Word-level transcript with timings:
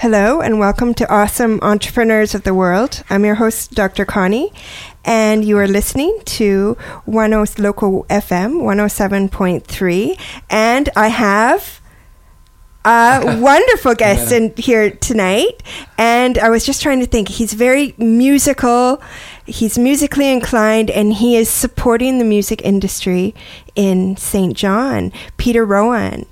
Hello, 0.00 0.42
and 0.42 0.58
welcome 0.58 0.92
to 0.92 1.10
Awesome 1.10 1.58
Entrepreneurs 1.62 2.34
of 2.34 2.42
the 2.42 2.52
World. 2.52 3.02
I'm 3.08 3.24
your 3.24 3.36
host, 3.36 3.72
Dr. 3.72 4.04
Connie, 4.04 4.52
and 5.06 5.42
you 5.42 5.56
are 5.56 5.66
listening 5.66 6.20
to 6.26 6.76
10 7.10 7.14
Local 7.56 8.04
FM 8.10 8.60
107.3. 8.60 10.20
And 10.50 10.90
I 10.96 11.08
have 11.08 11.80
a 12.84 13.38
wonderful 13.40 13.94
guest 13.94 14.32
in 14.32 14.52
here 14.58 14.90
tonight. 14.90 15.62
And 15.96 16.36
I 16.36 16.50
was 16.50 16.66
just 16.66 16.82
trying 16.82 17.00
to 17.00 17.06
think. 17.06 17.28
He's 17.28 17.54
very 17.54 17.94
musical. 17.96 19.00
He's 19.46 19.78
musically 19.78 20.30
inclined, 20.30 20.90
and 20.90 21.14
he 21.14 21.36
is 21.36 21.48
supporting 21.48 22.18
the 22.18 22.24
music 22.26 22.60
industry 22.60 23.34
in 23.74 24.18
St. 24.18 24.54
John. 24.54 25.10
Peter 25.38 25.64
Rowan. 25.64 26.26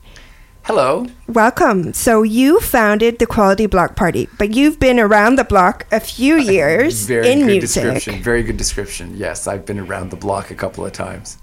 Hello. 0.64 1.06
Welcome. 1.28 1.92
So 1.92 2.22
you 2.22 2.58
founded 2.58 3.18
the 3.18 3.26
Quality 3.26 3.66
Block 3.66 3.96
Party, 3.96 4.30
but 4.38 4.54
you've 4.54 4.80
been 4.80 4.98
around 4.98 5.36
the 5.36 5.44
block 5.44 5.86
a 5.92 6.00
few 6.00 6.36
uh, 6.36 6.38
years 6.38 7.04
Very 7.06 7.30
in 7.32 7.40
good 7.40 7.46
music. 7.46 7.82
description. 7.82 8.22
Very 8.22 8.42
good 8.42 8.56
description. 8.56 9.14
Yes, 9.14 9.46
I've 9.46 9.66
been 9.66 9.78
around 9.78 10.10
the 10.10 10.16
block 10.16 10.50
a 10.50 10.54
couple 10.54 10.86
of 10.86 10.92
times. 10.92 11.36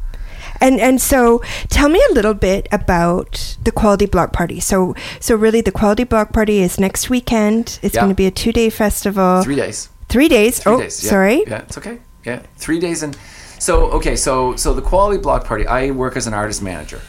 And 0.59 0.79
and 0.79 0.99
so 0.99 1.41
tell 1.69 1.87
me 1.87 2.01
a 2.09 2.13
little 2.13 2.33
bit 2.33 2.67
about 2.71 3.57
the 3.63 3.71
Quality 3.71 4.07
Block 4.07 4.33
Party. 4.33 4.59
So 4.59 4.95
so 5.19 5.35
really 5.35 5.61
the 5.61 5.71
Quality 5.71 6.03
Block 6.03 6.33
Party 6.33 6.59
is 6.59 6.79
next 6.79 7.11
weekend. 7.11 7.77
It's 7.83 7.93
Yeah. 7.93 8.01
going 8.01 8.09
to 8.09 8.15
be 8.15 8.25
a 8.25 8.31
2-day 8.31 8.71
festival. 8.71 9.43
Three 9.43 9.55
days. 9.55 9.89
3 10.09 10.29
days. 10.29 10.59
Three 10.59 10.73
oh, 10.73 10.79
days. 10.81 11.03
Yeah. 11.03 11.09
sorry. 11.09 11.43
Yeah, 11.47 11.61
it's 11.61 11.77
okay. 11.77 11.99
Yeah, 12.25 12.41
three 12.57 12.79
days 12.79 13.01
and 13.03 13.15
so 13.59 13.85
okay. 13.91 14.15
So 14.15 14.55
so 14.55 14.73
the 14.73 14.81
Quality 14.81 15.21
Block 15.21 15.45
Party. 15.45 15.67
I 15.67 15.91
work 15.91 16.17
as 16.17 16.25
an 16.27 16.33
artist 16.33 16.61
manager. 16.63 17.01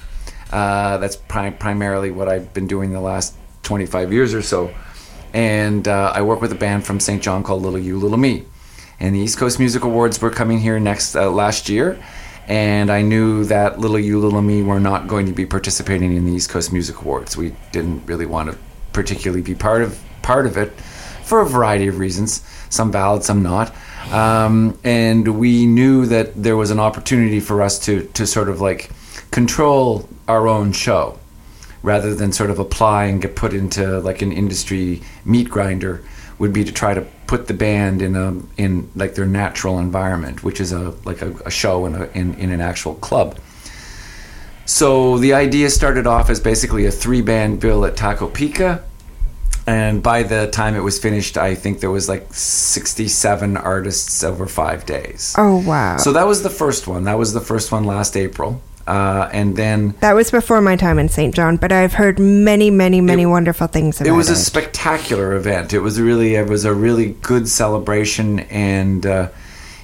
Uh, 0.53 0.99
that's 0.99 1.17
pri- 1.17 1.51
primarily 1.51 2.11
what 2.11 2.29
I've 2.29 2.53
been 2.53 2.67
doing 2.67 2.93
the 2.93 3.01
last 3.01 3.35
25 3.63 4.13
years 4.13 4.35
or 4.35 4.43
so. 4.43 4.73
And 5.33 5.89
uh, 5.89 6.13
I 6.15 6.23
work 6.23 6.41
with 6.41 6.53
a 6.53 6.57
band 6.57 6.85
from 6.85 7.01
St. 7.01 7.23
John 7.23 7.43
called 7.43 7.63
Little 7.63 7.79
You, 7.79 7.99
Little 7.99 8.19
Me. 8.19 8.45
And 9.01 9.15
the 9.17 9.21
East 9.21 9.39
Coast 9.39 9.59
Music 9.59 9.83
Awards 9.83 10.21
were 10.21 10.31
coming 10.31 10.59
here 10.61 10.79
next 10.79 11.17
uh, 11.17 11.31
last 11.31 11.69
year, 11.69 12.01
and 12.47 12.89
I 12.89 13.03
knew 13.03 13.45
that 13.47 13.81
Little 13.81 13.99
You, 13.99 14.21
Little 14.21 14.43
Me 14.43 14.63
were 14.63 14.79
not 14.79 15.09
going 15.09 15.27
to 15.27 15.33
be 15.33 15.45
participating 15.45 16.15
in 16.15 16.25
the 16.25 16.33
East 16.33 16.51
Coast 16.51 16.73
Music 16.73 17.01
Awards. 17.01 17.37
We 17.37 17.53
didn't 17.73 18.07
really 18.07 18.27
want 18.27 18.53
to 18.53 18.59
particularly 18.93 19.43
be 19.43 19.57
part 19.57 19.83
of 19.83 20.01
part 20.23 20.47
of 20.47 20.57
it 20.57 20.71
for 21.25 21.41
a 21.41 21.47
variety 21.47 21.89
of 21.89 21.99
reasons. 21.99 22.45
Some 22.71 22.93
valid, 22.93 23.25
some 23.25 23.43
not. 23.43 23.75
Um, 24.13 24.79
and 24.85 25.39
we 25.39 25.67
knew 25.67 26.07
that 26.07 26.41
there 26.41 26.57
was 26.57 26.71
an 26.71 26.79
opportunity 26.79 27.41
for 27.41 27.61
us 27.61 27.79
to 27.87 28.05
to 28.15 28.25
sort 28.25 28.49
of 28.49 28.61
like 28.61 28.91
control 29.33 30.09
our 30.29 30.47
own 30.47 30.73
show 30.73 31.19
rather 31.83 32.15
than 32.15 32.31
sort 32.31 32.51
of 32.51 32.61
apply 32.61 33.07
and 33.07 33.21
get 33.21 33.35
put 33.35 33.53
into 33.53 33.99
like 34.01 34.23
an 34.23 34.31
industry 34.31 35.03
meat 35.25 35.49
grinder 35.49 36.01
would 36.39 36.53
be 36.53 36.63
to 36.63 36.71
try 36.71 36.95
to 36.95 37.01
put 37.27 37.49
the 37.49 37.55
band 37.55 38.03
in 38.03 38.15
a 38.15 38.39
in 38.57 38.89
like 38.95 39.15
their 39.15 39.27
natural 39.27 39.79
environment 39.79 40.45
which 40.45 40.61
is 40.61 40.71
a 40.71 40.91
like 41.05 41.23
a, 41.23 41.33
a 41.47 41.51
show 41.51 41.87
in, 41.87 41.95
a, 41.95 42.05
in 42.15 42.35
in 42.35 42.51
an 42.51 42.61
actual 42.61 42.95
club. 42.97 43.39
So 44.65 45.19
the 45.19 45.35
idea 45.35 45.71
started 45.71 46.07
off 46.07 46.31
as 46.31 46.39
basically 46.39 46.87
a 46.87 46.91
three 46.91 47.23
band 47.23 47.59
bill 47.59 47.85
at 47.85 47.97
taco 47.97 48.29
pica 48.29 48.85
and 49.67 50.03
by 50.03 50.23
the 50.23 50.49
time 50.51 50.75
it 50.75 50.81
was 50.81 50.99
finished 50.99 51.39
i 51.39 51.55
think 51.55 51.79
there 51.79 51.91
was 51.91 52.09
like 52.09 52.27
67 52.35 53.57
artists 53.57 54.23
over 54.23 54.47
five 54.47 54.85
days. 54.85 55.35
Oh 55.39 55.63
wow. 55.67 55.97
so 55.97 56.13
that 56.13 56.27
was 56.27 56.43
the 56.43 56.51
first 56.51 56.87
one. 56.87 57.05
That 57.05 57.19
was 57.19 57.33
the 57.33 57.41
first 57.41 57.73
one 57.73 57.85
last 57.85 58.17
april 58.17 58.61
uh, 58.87 59.29
and 59.33 59.57
then 59.57 59.95
that 60.01 60.15
was 60.15 60.31
before 60.31 60.61
my 60.61 60.77
time 60.77 60.99
in 60.99 61.09
St. 61.09 61.35
John, 61.35 61.57
but 61.57 61.71
I've 61.71 61.93
heard 61.93 62.19
many, 62.19 62.71
many, 62.71 63.01
many 63.01 63.27
wonderful 63.27 63.69
things 63.69 64.01
about 64.01 64.09
it 64.09 64.13
it. 64.13 64.17
was 64.17 64.29
a 64.29 64.37
spectacular 64.37 65.35
event. 65.35 65.73
It 65.73 65.81
was 65.81 66.01
really 66.01 66.35
it 66.35 66.49
was 66.49 66.65
a 66.65 66.75
really 66.75 67.13
good 67.23 67.49
celebration, 67.49 68.41
and 68.41 69.07
uh, 69.07 69.29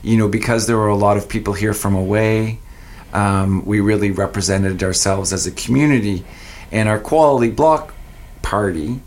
you 0.03 0.17
know 0.17 0.29
because 0.29 0.67
there 0.67 0.77
were 0.77 0.89
a 0.89 0.97
lot 0.97 1.17
of 1.17 1.29
people 1.29 1.55
here 1.55 1.75
from 1.75 1.95
away, 1.95 2.58
um, 3.13 3.64
we 3.64 3.81
really 3.81 4.11
represented 4.11 4.83
ourselves 4.83 5.33
as 5.33 5.47
a 5.47 5.53
community, 5.53 6.25
and 6.73 6.89
our 6.89 6.98
quality 6.98 7.51
block 7.51 7.95
party 8.42 9.01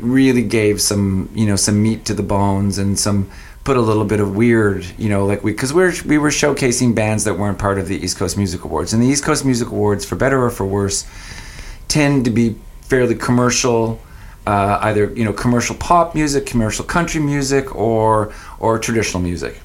really 0.00 0.44
gave 0.44 0.80
some 0.80 1.30
you 1.34 1.46
know 1.46 1.56
some 1.56 1.82
meat 1.82 2.04
to 2.04 2.14
the 2.14 2.22
bones 2.22 2.78
and 2.78 2.98
some 2.98 3.30
put 3.68 3.76
a 3.76 3.82
little 3.82 4.06
bit 4.06 4.18
of 4.18 4.34
weird 4.34 4.86
you 4.96 5.10
know 5.10 5.26
like 5.26 5.44
we 5.44 5.52
because 5.52 5.74
we 5.74 5.82
were 5.82 5.92
we 6.06 6.16
were 6.16 6.30
showcasing 6.30 6.94
bands 6.94 7.24
that 7.24 7.34
weren't 7.34 7.58
part 7.58 7.78
of 7.78 7.86
the 7.86 7.98
East 8.02 8.16
Coast 8.16 8.38
Music 8.38 8.64
Awards 8.64 8.94
and 8.94 9.02
the 9.02 9.06
East 9.06 9.22
Coast 9.22 9.44
Music 9.44 9.68
Awards 9.68 10.06
for 10.06 10.16
better 10.16 10.42
or 10.42 10.48
for 10.48 10.64
worse 10.64 11.06
tend 11.88 12.24
to 12.24 12.30
be 12.30 12.56
fairly 12.80 13.14
commercial, 13.14 14.00
uh, 14.46 14.78
either 14.82 15.12
you 15.14 15.24
know 15.24 15.32
commercial 15.32 15.74
pop 15.76 16.14
music, 16.14 16.46
commercial 16.46 16.84
country 16.84 17.20
music, 17.20 17.74
or 17.74 18.32
or 18.58 18.78
traditional 18.78 19.22
music. 19.22 19.60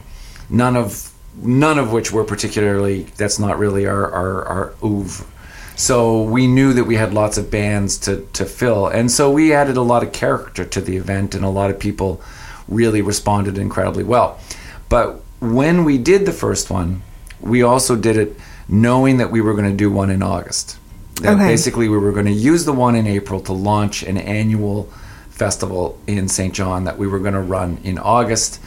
None 0.49 0.75
of 0.75 1.11
none 1.41 1.79
of 1.79 1.91
which 1.91 2.11
were 2.11 2.23
particularly. 2.23 3.03
That's 3.17 3.39
not 3.39 3.57
really 3.57 3.85
our 3.85 4.11
our, 4.11 4.45
our 4.45 4.73
oeuvre. 4.83 5.25
So 5.75 6.21
we 6.21 6.45
knew 6.45 6.73
that 6.73 6.83
we 6.83 6.95
had 6.95 7.13
lots 7.13 7.37
of 7.37 7.49
bands 7.49 7.97
to 7.99 8.27
to 8.33 8.45
fill, 8.45 8.87
and 8.87 9.09
so 9.09 9.31
we 9.31 9.53
added 9.53 9.77
a 9.77 9.81
lot 9.81 10.03
of 10.03 10.11
character 10.11 10.65
to 10.65 10.81
the 10.81 10.97
event, 10.97 11.35
and 11.35 11.45
a 11.45 11.49
lot 11.49 11.69
of 11.69 11.79
people 11.79 12.21
really 12.67 13.01
responded 13.01 13.57
incredibly 13.57 14.03
well. 14.03 14.39
But 14.89 15.21
when 15.39 15.83
we 15.83 15.97
did 15.97 16.25
the 16.25 16.31
first 16.31 16.69
one, 16.69 17.01
we 17.41 17.61
also 17.63 17.95
did 17.95 18.17
it 18.17 18.37
knowing 18.67 19.17
that 19.17 19.31
we 19.31 19.41
were 19.41 19.53
going 19.53 19.69
to 19.69 19.75
do 19.75 19.91
one 19.91 20.09
in 20.09 20.23
August. 20.23 20.77
That 21.21 21.35
Okay. 21.35 21.47
basically 21.47 21.89
we 21.89 21.97
were 21.97 22.11
going 22.11 22.25
to 22.25 22.31
use 22.31 22.65
the 22.65 22.73
one 22.73 22.95
in 22.95 23.05
April 23.07 23.39
to 23.41 23.53
launch 23.53 24.03
an 24.03 24.17
annual 24.17 24.89
festival 25.29 25.97
in 26.07 26.27
St. 26.27 26.53
John 26.53 26.85
that 26.85 26.97
we 26.97 27.07
were 27.07 27.19
going 27.19 27.33
to 27.33 27.41
run 27.41 27.79
in 27.83 27.97
August. 27.97 28.59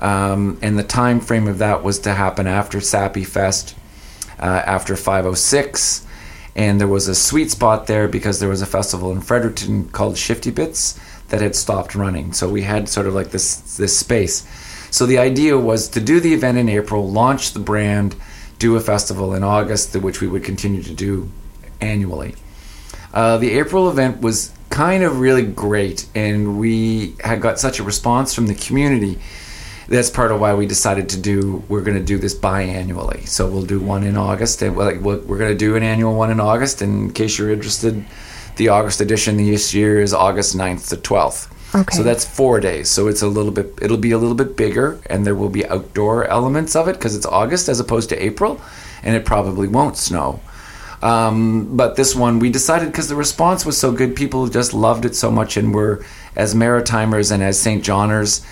Um, 0.00 0.58
and 0.62 0.78
the 0.78 0.82
time 0.82 1.20
frame 1.20 1.46
of 1.46 1.58
that 1.58 1.82
was 1.82 1.98
to 2.00 2.12
happen 2.12 2.46
after 2.46 2.80
Sappy 2.80 3.24
Fest, 3.24 3.74
uh, 4.38 4.44
after 4.44 4.96
506. 4.96 6.04
And 6.54 6.80
there 6.80 6.88
was 6.88 7.06
a 7.06 7.14
sweet 7.14 7.50
spot 7.50 7.86
there 7.86 8.08
because 8.08 8.40
there 8.40 8.48
was 8.48 8.62
a 8.62 8.66
festival 8.66 9.12
in 9.12 9.20
Fredericton 9.20 9.88
called 9.90 10.16
Shifty 10.18 10.50
Bits 10.50 10.98
that 11.28 11.40
had 11.40 11.54
stopped 11.54 11.94
running. 11.94 12.32
So 12.32 12.48
we 12.48 12.62
had 12.62 12.88
sort 12.88 13.06
of 13.06 13.14
like 13.14 13.30
this 13.30 13.76
this 13.76 13.98
space. 13.98 14.46
So 14.90 15.06
the 15.06 15.18
idea 15.18 15.58
was 15.58 15.88
to 15.90 16.00
do 16.00 16.20
the 16.20 16.32
event 16.32 16.58
in 16.58 16.68
April, 16.68 17.10
launch 17.10 17.52
the 17.52 17.60
brand, 17.60 18.14
do 18.58 18.76
a 18.76 18.80
festival 18.80 19.34
in 19.34 19.42
August, 19.42 19.94
which 19.96 20.20
we 20.20 20.28
would 20.28 20.44
continue 20.44 20.82
to 20.82 20.94
do 20.94 21.30
annually. 21.80 22.34
Uh, 23.12 23.38
the 23.38 23.58
April 23.58 23.90
event 23.90 24.20
was 24.20 24.52
kind 24.70 25.02
of 25.02 25.20
really 25.20 25.44
great, 25.44 26.06
and 26.14 26.58
we 26.58 27.14
had 27.22 27.40
got 27.40 27.58
such 27.58 27.78
a 27.78 27.82
response 27.82 28.34
from 28.34 28.46
the 28.46 28.54
community. 28.54 29.18
That's 29.88 30.10
part 30.10 30.32
of 30.32 30.40
why 30.40 30.54
we 30.54 30.66
decided 30.66 31.08
to 31.10 31.18
do. 31.18 31.62
We're 31.68 31.82
going 31.82 31.96
to 31.96 32.04
do 32.04 32.18
this 32.18 32.34
biannually, 32.34 33.26
so 33.26 33.48
we'll 33.48 33.64
do 33.64 33.80
one 33.80 34.02
in 34.02 34.16
August, 34.16 34.62
and 34.62 34.76
we're 34.76 34.84
like, 34.84 35.00
we're 35.00 35.38
going 35.38 35.52
to 35.52 35.56
do 35.56 35.76
an 35.76 35.82
annual 35.82 36.14
one 36.14 36.30
in 36.30 36.40
August. 36.40 36.82
And 36.82 37.04
in 37.04 37.12
case 37.12 37.38
you're 37.38 37.52
interested, 37.52 38.04
the 38.56 38.68
August 38.68 39.00
edition 39.00 39.36
this 39.36 39.72
year 39.74 40.00
is 40.00 40.12
August 40.12 40.56
9th 40.56 40.88
to 40.88 40.96
12th. 40.96 41.52
Okay. 41.74 41.96
So 41.96 42.02
that's 42.02 42.24
four 42.24 42.60
days. 42.60 42.88
So 42.88 43.08
it's 43.08 43.22
a 43.22 43.28
little 43.28 43.52
bit. 43.52 43.74
It'll 43.82 43.96
be 43.98 44.12
a 44.12 44.18
little 44.18 44.34
bit 44.34 44.56
bigger, 44.56 45.00
and 45.06 45.26
there 45.26 45.34
will 45.34 45.48
be 45.48 45.66
outdoor 45.66 46.24
elements 46.24 46.74
of 46.74 46.88
it 46.88 46.94
because 46.94 47.14
it's 47.14 47.26
August 47.26 47.68
as 47.68 47.80
opposed 47.80 48.08
to 48.10 48.24
April, 48.24 48.60
and 49.02 49.14
it 49.14 49.24
probably 49.24 49.68
won't 49.68 49.96
snow. 49.96 50.40
Um, 51.02 51.76
but 51.76 51.96
this 51.96 52.14
one 52.14 52.38
we 52.38 52.50
decided 52.50 52.90
because 52.90 53.08
the 53.08 53.16
response 53.16 53.66
was 53.66 53.76
so 53.76 53.92
good, 53.92 54.16
people 54.16 54.48
just 54.48 54.72
loved 54.72 55.04
it 55.04 55.14
so 55.14 55.30
much, 55.30 55.56
and 55.56 55.74
we're 55.74 56.04
as 56.34 56.54
Maritimers 56.54 57.30
and 57.30 57.42
as 57.42 57.58
St. 57.60 57.84
Johners, 57.84 58.44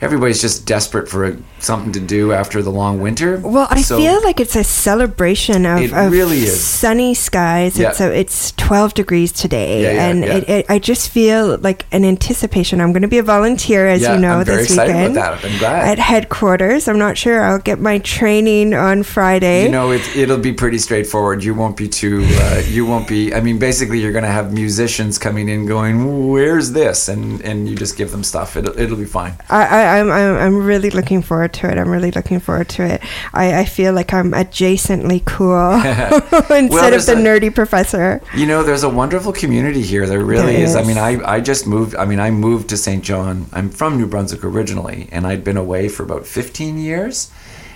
everybody's 0.00 0.40
just 0.40 0.66
desperate 0.66 1.08
for 1.08 1.24
a, 1.24 1.36
something 1.58 1.92
to 1.92 2.00
do 2.00 2.32
after 2.32 2.62
the 2.62 2.70
long 2.70 3.00
winter. 3.00 3.38
Well, 3.38 3.66
I 3.70 3.82
So- 3.82 3.96
feel 3.98 4.22
like 4.22 4.40
it's 4.40 4.56
a 4.56 4.64
celebration 4.64 5.66
of, 5.66 5.80
It 5.80 5.92
of 5.92 6.10
really 6.10 6.38
is. 6.38 6.62
sunny 6.62 7.14
skies. 7.14 7.78
Yeah. 7.78 7.90
It's 7.90 8.00
a, 8.00 8.18
it's 8.18 8.52
12 8.52 8.94
degrees 8.94 9.32
today, 9.32 9.82
Yeah, 9.82 9.92
yeah, 9.92 10.06
and. 10.08 10.24
It, 10.24 10.48
it, 10.48 10.66
I 10.68 10.78
just 10.78 11.10
feel 11.10 11.58
like 11.58 11.86
an 11.92 12.04
anticipation. 12.04 12.80
I'm 12.80 12.92
going 12.92 13.02
to 13.02 13.08
be 13.08 13.18
a 13.18 13.22
volunteer, 13.22 13.86
as 13.86 14.02
you 14.02 14.16
know, 14.16 14.38
I'm 14.38 14.44
very 14.44 14.58
this 14.62 14.70
excited 14.70 14.90
about 14.92 14.98
weekend 15.00 15.16
that. 15.16 15.44
I'm 15.44 15.58
glad. 15.58 15.88
at 15.88 15.98
headquarters. 15.98 16.88
I'm 16.88 16.98
not 16.98 17.18
sure 17.18 17.42
I'll 17.42 17.58
get 17.58 17.78
my 17.80 17.98
training 17.98 18.74
on 18.74 19.02
Friday. 19.02 19.64
You 19.64 19.70
know, 19.70 19.90
it, 19.90 20.02
it'll 20.16 20.38
be 20.38 20.52
pretty 20.52 20.78
straightforward. 20.78 21.42
You 21.44 21.54
won't 21.54 21.76
be 21.76 21.88
too. 21.88 22.24
Uh, 22.26 22.62
you 22.68 22.86
won't 22.86 23.08
be. 23.08 23.34
I 23.34 23.40
mean, 23.40 23.58
basically, 23.58 24.00
you're 24.00 24.12
going 24.12 24.24
to 24.24 24.30
have 24.30 24.52
musicians 24.52 25.18
coming 25.18 25.48
in, 25.48 25.66
going, 25.66 26.28
"Where's 26.28 26.72
this?" 26.72 27.08
and 27.08 27.40
and 27.42 27.68
you 27.68 27.74
just 27.76 27.96
give 27.96 28.10
them 28.12 28.22
stuff. 28.22 28.56
It'll 28.56 28.78
it'll 28.78 28.96
be 28.96 29.04
fine. 29.04 29.34
I, 29.48 29.64
I, 29.66 29.89
I'm, 29.90 30.10
I'm 30.10 30.36
I'm 30.36 30.56
really 30.64 30.90
looking 30.90 31.22
forward 31.22 31.52
to 31.54 31.70
it. 31.70 31.78
I'm 31.78 31.88
really 31.90 32.10
looking 32.10 32.40
forward 32.40 32.68
to 32.70 32.82
it. 32.84 33.02
I, 33.34 33.60
I 33.60 33.64
feel 33.64 33.92
like 33.92 34.12
I'm 34.14 34.32
adjacently 34.32 35.24
cool 35.24 35.72
instead 36.56 36.92
there's 36.92 37.08
of 37.08 37.16
the 37.16 37.22
a- 37.22 37.24
nerdy 37.24 37.54
professor. 37.54 38.20
You 38.36 38.46
know, 38.46 38.62
there's 38.62 38.82
a 38.84 38.88
wonderful 38.88 39.32
community 39.32 39.82
here. 39.82 40.06
There 40.06 40.24
really 40.24 40.54
There 40.56 40.64
is. 40.64 40.76
I 40.76 40.82
mean, 40.82 40.98
I, 40.98 41.20
I 41.24 41.40
just 41.40 41.66
moved. 41.66 41.94
I 41.96 42.04
mean, 42.04 42.20
I 42.20 42.30
moved 42.30 42.68
to 42.70 42.76
St. 42.76 43.02
John. 43.04 43.46
I'm 43.52 43.70
from 43.70 43.98
New 43.98 44.06
Brunswick 44.06 44.44
originally, 44.44 45.08
and 45.12 45.26
I'd 45.26 45.44
been 45.44 45.56
away 45.56 45.88
for 45.88 46.02
about 46.02 46.26
15 46.26 46.78
years. 46.78 47.30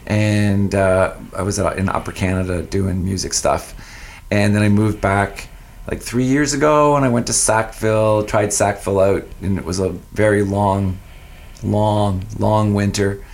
And 0.07 0.75
uh, 0.75 1.15
I 1.35 1.43
was 1.43 1.59
in 1.59 1.89
Upper 1.89 2.13
Canada 2.13 2.63
doing 2.63 3.05
music 3.05 3.33
stuff. 3.33 3.75
And 4.31 4.55
then 4.55 4.63
I 4.63 4.69
moved 4.69 5.01
back 5.01 5.49
like 5.91 6.01
three 6.01 6.25
years 6.25 6.55
ago, 6.55 6.97
and 6.97 7.05
I 7.05 7.09
went 7.09 7.27
to 7.29 7.33
Sackville, 7.33 8.25
tried 8.25 8.53
Sackville 8.53 9.01
out, 9.01 9.25
and 9.43 9.59
it 9.59 9.65
was 9.65 9.79
a 9.81 9.91
very 10.13 10.43
long, 10.43 10.99
long, 11.65 12.25
long 12.39 12.75
winter. 12.75 13.25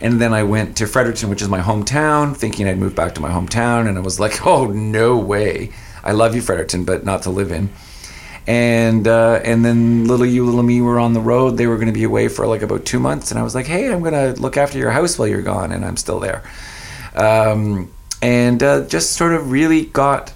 And 0.00 0.20
then 0.20 0.34
I 0.34 0.42
went 0.42 0.76
to 0.78 0.86
Fredericton, 0.86 1.30
which 1.30 1.42
is 1.42 1.48
my 1.48 1.60
hometown, 1.60 2.36
thinking 2.36 2.68
I'd 2.68 2.78
move 2.78 2.94
back 2.94 3.14
to 3.14 3.20
my 3.20 3.30
hometown, 3.30 3.88
and 3.88 3.96
I 3.96 4.00
was 4.00 4.20
like, 4.20 4.46
oh 4.46 4.66
no 4.66 5.18
way! 5.18 5.70
I 6.02 6.12
love 6.12 6.34
you, 6.34 6.42
Fredericton, 6.42 6.84
but 6.84 7.04
not 7.04 7.22
to 7.22 7.30
live 7.30 7.50
in. 7.50 7.70
And 8.46 9.08
uh, 9.08 9.40
and 9.42 9.64
then 9.64 10.06
little 10.06 10.26
you, 10.26 10.44
little 10.44 10.62
me 10.62 10.82
were 10.82 10.98
on 10.98 11.14
the 11.14 11.20
road. 11.20 11.56
They 11.56 11.66
were 11.66 11.76
going 11.76 11.86
to 11.86 11.94
be 11.94 12.04
away 12.04 12.28
for 12.28 12.46
like 12.46 12.60
about 12.60 12.84
two 12.84 13.00
months, 13.00 13.30
and 13.30 13.40
I 13.40 13.42
was 13.42 13.54
like, 13.54 13.66
hey, 13.66 13.90
I'm 13.90 14.00
going 14.00 14.12
to 14.12 14.40
look 14.40 14.58
after 14.58 14.78
your 14.78 14.90
house 14.90 15.18
while 15.18 15.28
you're 15.28 15.42
gone, 15.42 15.72
and 15.72 15.84
I'm 15.84 15.96
still 15.96 16.20
there. 16.20 16.42
Um, 17.14 17.90
and 18.20 18.62
uh, 18.62 18.86
just 18.86 19.12
sort 19.12 19.32
of 19.32 19.50
really 19.50 19.86
got, 19.86 20.32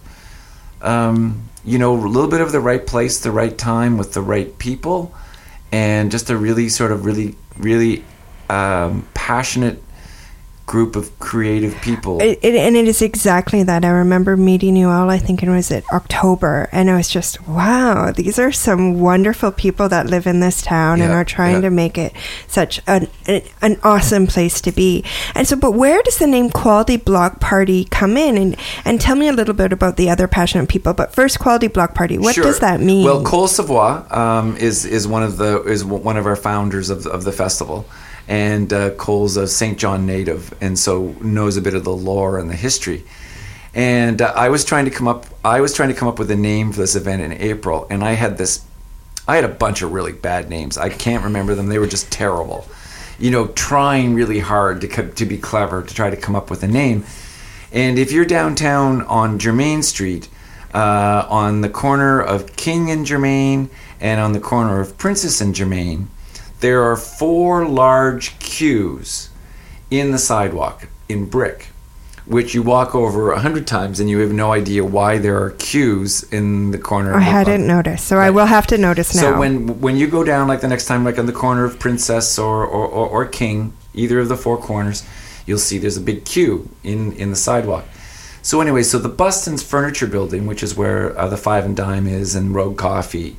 um, 0.80 1.42
you 1.64 1.78
know, 1.78 1.94
a 1.94 2.00
little 2.06 2.30
bit 2.30 2.40
of 2.40 2.52
the 2.52 2.60
right 2.60 2.86
place, 2.86 3.20
the 3.20 3.30
right 3.30 3.56
time 3.56 3.98
with 3.98 4.14
the 4.14 4.22
right 4.22 4.58
people, 4.58 5.14
and 5.72 6.10
just 6.10 6.30
a 6.30 6.36
really 6.36 6.68
sort 6.68 6.92
of 6.92 7.04
really, 7.04 7.36
really 7.56 8.04
um, 8.48 9.06
passionate 9.14 9.82
group 10.68 10.94
of 10.94 11.18
creative 11.18 11.74
people. 11.80 12.20
It, 12.20 12.38
it, 12.42 12.54
and 12.54 12.76
it 12.76 12.86
is 12.86 13.00
exactly 13.02 13.62
that. 13.64 13.84
I 13.84 13.88
remember 13.88 14.36
meeting 14.36 14.76
you 14.76 14.88
all, 14.88 15.08
I 15.08 15.18
think 15.18 15.42
it 15.42 15.48
was 15.48 15.72
at 15.72 15.82
October, 15.92 16.68
and 16.70 16.90
I 16.90 16.96
was 16.96 17.08
just, 17.08 17.48
wow, 17.48 18.12
these 18.12 18.38
are 18.38 18.52
some 18.52 19.00
wonderful 19.00 19.50
people 19.50 19.88
that 19.88 20.06
live 20.06 20.26
in 20.26 20.40
this 20.40 20.60
town 20.60 21.00
and 21.00 21.10
are 21.10 21.24
trying 21.24 21.54
yeah. 21.54 21.60
to 21.62 21.70
make 21.70 21.96
it 21.96 22.12
such 22.46 22.82
an, 22.86 23.08
an, 23.26 23.42
an 23.62 23.80
awesome 23.82 24.26
place 24.26 24.60
to 24.60 24.70
be. 24.70 25.02
And 25.34 25.48
so, 25.48 25.56
but 25.56 25.72
where 25.72 26.02
does 26.02 26.18
the 26.18 26.26
name 26.26 26.50
Quality 26.50 26.98
Block 26.98 27.40
Party 27.40 27.86
come 27.86 28.16
in? 28.16 28.36
And, 28.36 28.56
and 28.84 29.00
tell 29.00 29.16
me 29.16 29.26
a 29.26 29.32
little 29.32 29.54
bit 29.54 29.72
about 29.72 29.96
the 29.96 30.10
other 30.10 30.28
passionate 30.28 30.68
people. 30.68 30.92
But 30.92 31.14
first, 31.14 31.40
Quality 31.40 31.68
Block 31.68 31.94
Party, 31.94 32.18
what 32.18 32.34
Sure. 32.34 32.44
does 32.44 32.60
that 32.60 32.80
mean? 32.80 33.06
Well, 33.06 33.24
Cole 33.24 33.48
Savoy 33.48 34.04
um, 34.10 34.54
is 34.58 34.84
is 34.84 35.08
one 35.08 35.22
of 35.22 35.38
the 35.38 35.62
is 35.64 35.82
one 35.82 36.18
of 36.18 36.26
our 36.26 36.36
founders 36.36 36.90
of 36.90 37.06
of 37.06 37.24
the 37.24 37.32
festival, 37.32 37.86
and 38.28 38.70
uh, 38.74 38.90
Cole's 38.90 39.38
a 39.38 39.48
St. 39.48 39.78
John 39.78 40.06
native, 40.06 40.54
and 40.60 40.78
so 40.78 41.16
knows 41.22 41.56
a 41.56 41.62
bit 41.62 41.74
of 41.74 41.82
the 41.82 41.92
lore 41.92 42.38
and 42.38 42.50
the 42.50 42.54
history. 42.54 43.02
And 43.74 44.20
uh, 44.20 44.32
I 44.36 44.50
was 44.50 44.64
trying 44.64 44.84
to 44.84 44.90
come 44.90 45.08
up. 45.08 45.26
I 45.42 45.62
was 45.62 45.72
trying 45.72 45.88
to 45.88 45.94
come 45.94 46.08
up 46.08 46.18
with 46.18 46.30
a 46.30 46.36
name 46.36 46.72
for 46.72 46.80
this 46.80 46.94
event 46.94 47.22
in 47.22 47.32
April, 47.32 47.86
and 47.90 48.04
I 48.04 48.12
had 48.12 48.36
this. 48.36 48.64
I 49.26 49.36
had 49.36 49.44
a 49.44 49.48
bunch 49.48 49.82
of 49.82 49.92
really 49.92 50.12
bad 50.12 50.50
names. 50.50 50.76
I 50.76 50.90
can't 50.90 51.24
remember 51.24 51.54
them. 51.54 51.68
They 51.68 51.78
were 51.78 51.86
just 51.86 52.12
terrible. 52.12 52.66
You 53.18 53.30
know, 53.30 53.48
trying 53.48 54.14
really 54.14 54.40
hard 54.40 54.82
to 54.82 54.88
co- 54.88 55.08
to 55.08 55.26
be 55.26 55.38
clever 55.38 55.82
to 55.82 55.94
try 55.94 56.10
to 56.10 56.16
come 56.16 56.36
up 56.36 56.50
with 56.50 56.62
a 56.62 56.68
name. 56.68 57.04
And 57.72 57.98
if 57.98 58.12
you're 58.12 58.26
downtown 58.26 59.02
on 59.02 59.38
Germain 59.38 59.82
Street, 59.82 60.28
uh, 60.74 61.26
on 61.28 61.62
the 61.62 61.68
corner 61.68 62.20
of 62.20 62.56
King 62.56 62.90
and 62.90 63.06
Germain, 63.06 63.70
and 64.00 64.20
on 64.20 64.32
the 64.32 64.40
corner 64.40 64.80
of 64.80 64.98
Princess 64.98 65.40
and 65.40 65.54
Germain, 65.54 66.08
there 66.60 66.82
are 66.82 66.96
four 66.96 67.66
large 67.66 68.38
queues 68.38 69.30
in 69.90 70.10
the 70.12 70.18
sidewalk 70.18 70.88
in 71.08 71.26
brick, 71.26 71.68
which 72.26 72.54
you 72.54 72.62
walk 72.62 72.94
over 72.94 73.32
a 73.32 73.40
hundred 73.40 73.66
times 73.66 74.00
and 74.00 74.10
you 74.10 74.18
have 74.18 74.32
no 74.32 74.52
idea 74.52 74.84
why 74.84 75.18
there 75.18 75.40
are 75.42 75.50
queues 75.50 76.24
in 76.24 76.70
the 76.72 76.78
corner. 76.78 77.14
I 77.14 77.18
of- 77.18 77.22
hadn't 77.22 77.66
noticed, 77.66 78.06
so 78.06 78.18
I 78.18 78.30
will 78.30 78.46
have 78.46 78.66
to 78.68 78.78
notice 78.78 79.14
now. 79.14 79.20
so 79.20 79.38
when 79.38 79.80
when 79.80 79.96
you 79.96 80.06
go 80.08 80.24
down 80.24 80.48
like 80.48 80.60
the 80.60 80.68
next 80.68 80.86
time, 80.86 81.04
like 81.04 81.18
on 81.18 81.26
the 81.26 81.32
corner 81.32 81.64
of 81.64 81.78
Princess 81.78 82.38
or 82.38 82.64
or, 82.64 82.86
or, 82.86 83.08
or 83.08 83.26
King, 83.26 83.72
either 83.94 84.20
of 84.20 84.28
the 84.28 84.36
four 84.36 84.58
corners, 84.58 85.04
you'll 85.46 85.58
see 85.58 85.78
there's 85.78 85.96
a 85.96 86.02
big 86.02 86.24
queue 86.24 86.68
in 86.82 87.12
in 87.12 87.30
the 87.30 87.36
sidewalk. 87.36 87.84
So 88.42 88.60
anyway, 88.60 88.82
so 88.82 88.98
the 88.98 89.08
Bustin's 89.08 89.62
Furniture 89.62 90.06
Building, 90.06 90.46
which 90.46 90.62
is 90.62 90.74
where 90.74 91.18
uh, 91.18 91.28
the 91.28 91.36
Five 91.36 91.64
and 91.64 91.76
Dime 91.76 92.06
is 92.06 92.34
and 92.34 92.54
Rogue 92.54 92.78
Coffee, 92.78 93.36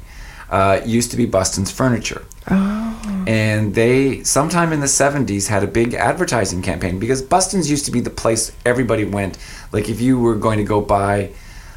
uh, 0.51 0.81
used 0.85 1.09
to 1.11 1.17
be 1.17 1.25
Bustin's 1.25 1.71
Furniture. 1.71 2.23
And 3.29 3.75
they, 3.75 4.23
sometime 4.23 4.73
in 4.73 4.79
the 4.79 4.87
70s, 4.87 5.49
had 5.49 5.63
a 5.63 5.67
big 5.67 5.93
advertising 5.93 6.63
campaign 6.63 6.97
because 6.97 7.21
Bustin's 7.21 7.69
used 7.69 7.85
to 7.85 7.91
be 7.91 7.99
the 7.99 8.09
place 8.09 8.51
everybody 8.65 9.05
went. 9.05 9.37
Like, 9.71 9.87
if 9.87 10.01
you 10.01 10.17
were 10.17 10.33
going 10.33 10.57
to 10.57 10.63
go 10.63 10.81
buy 10.81 11.29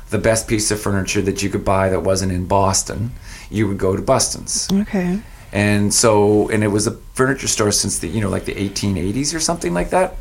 the 0.08 0.16
best 0.16 0.48
piece 0.48 0.70
of 0.70 0.80
furniture 0.80 1.20
that 1.20 1.42
you 1.42 1.50
could 1.50 1.62
buy 1.62 1.90
that 1.90 2.00
wasn't 2.00 2.32
in 2.32 2.46
Boston, 2.46 3.10
you 3.50 3.68
would 3.68 3.76
go 3.76 3.94
to 3.94 4.00
Bustin's. 4.00 4.66
okay. 4.72 5.20
And 5.52 5.92
so, 5.92 6.48
and 6.48 6.64
it 6.64 6.68
was 6.68 6.86
a 6.86 6.92
furniture 7.12 7.48
store 7.48 7.70
since 7.70 7.98
the, 7.98 8.08
you 8.08 8.22
know, 8.22 8.30
like 8.30 8.46
the 8.46 8.54
1880s 8.54 9.34
or 9.34 9.40
something 9.40 9.74
like 9.74 9.90
that. 9.90 10.16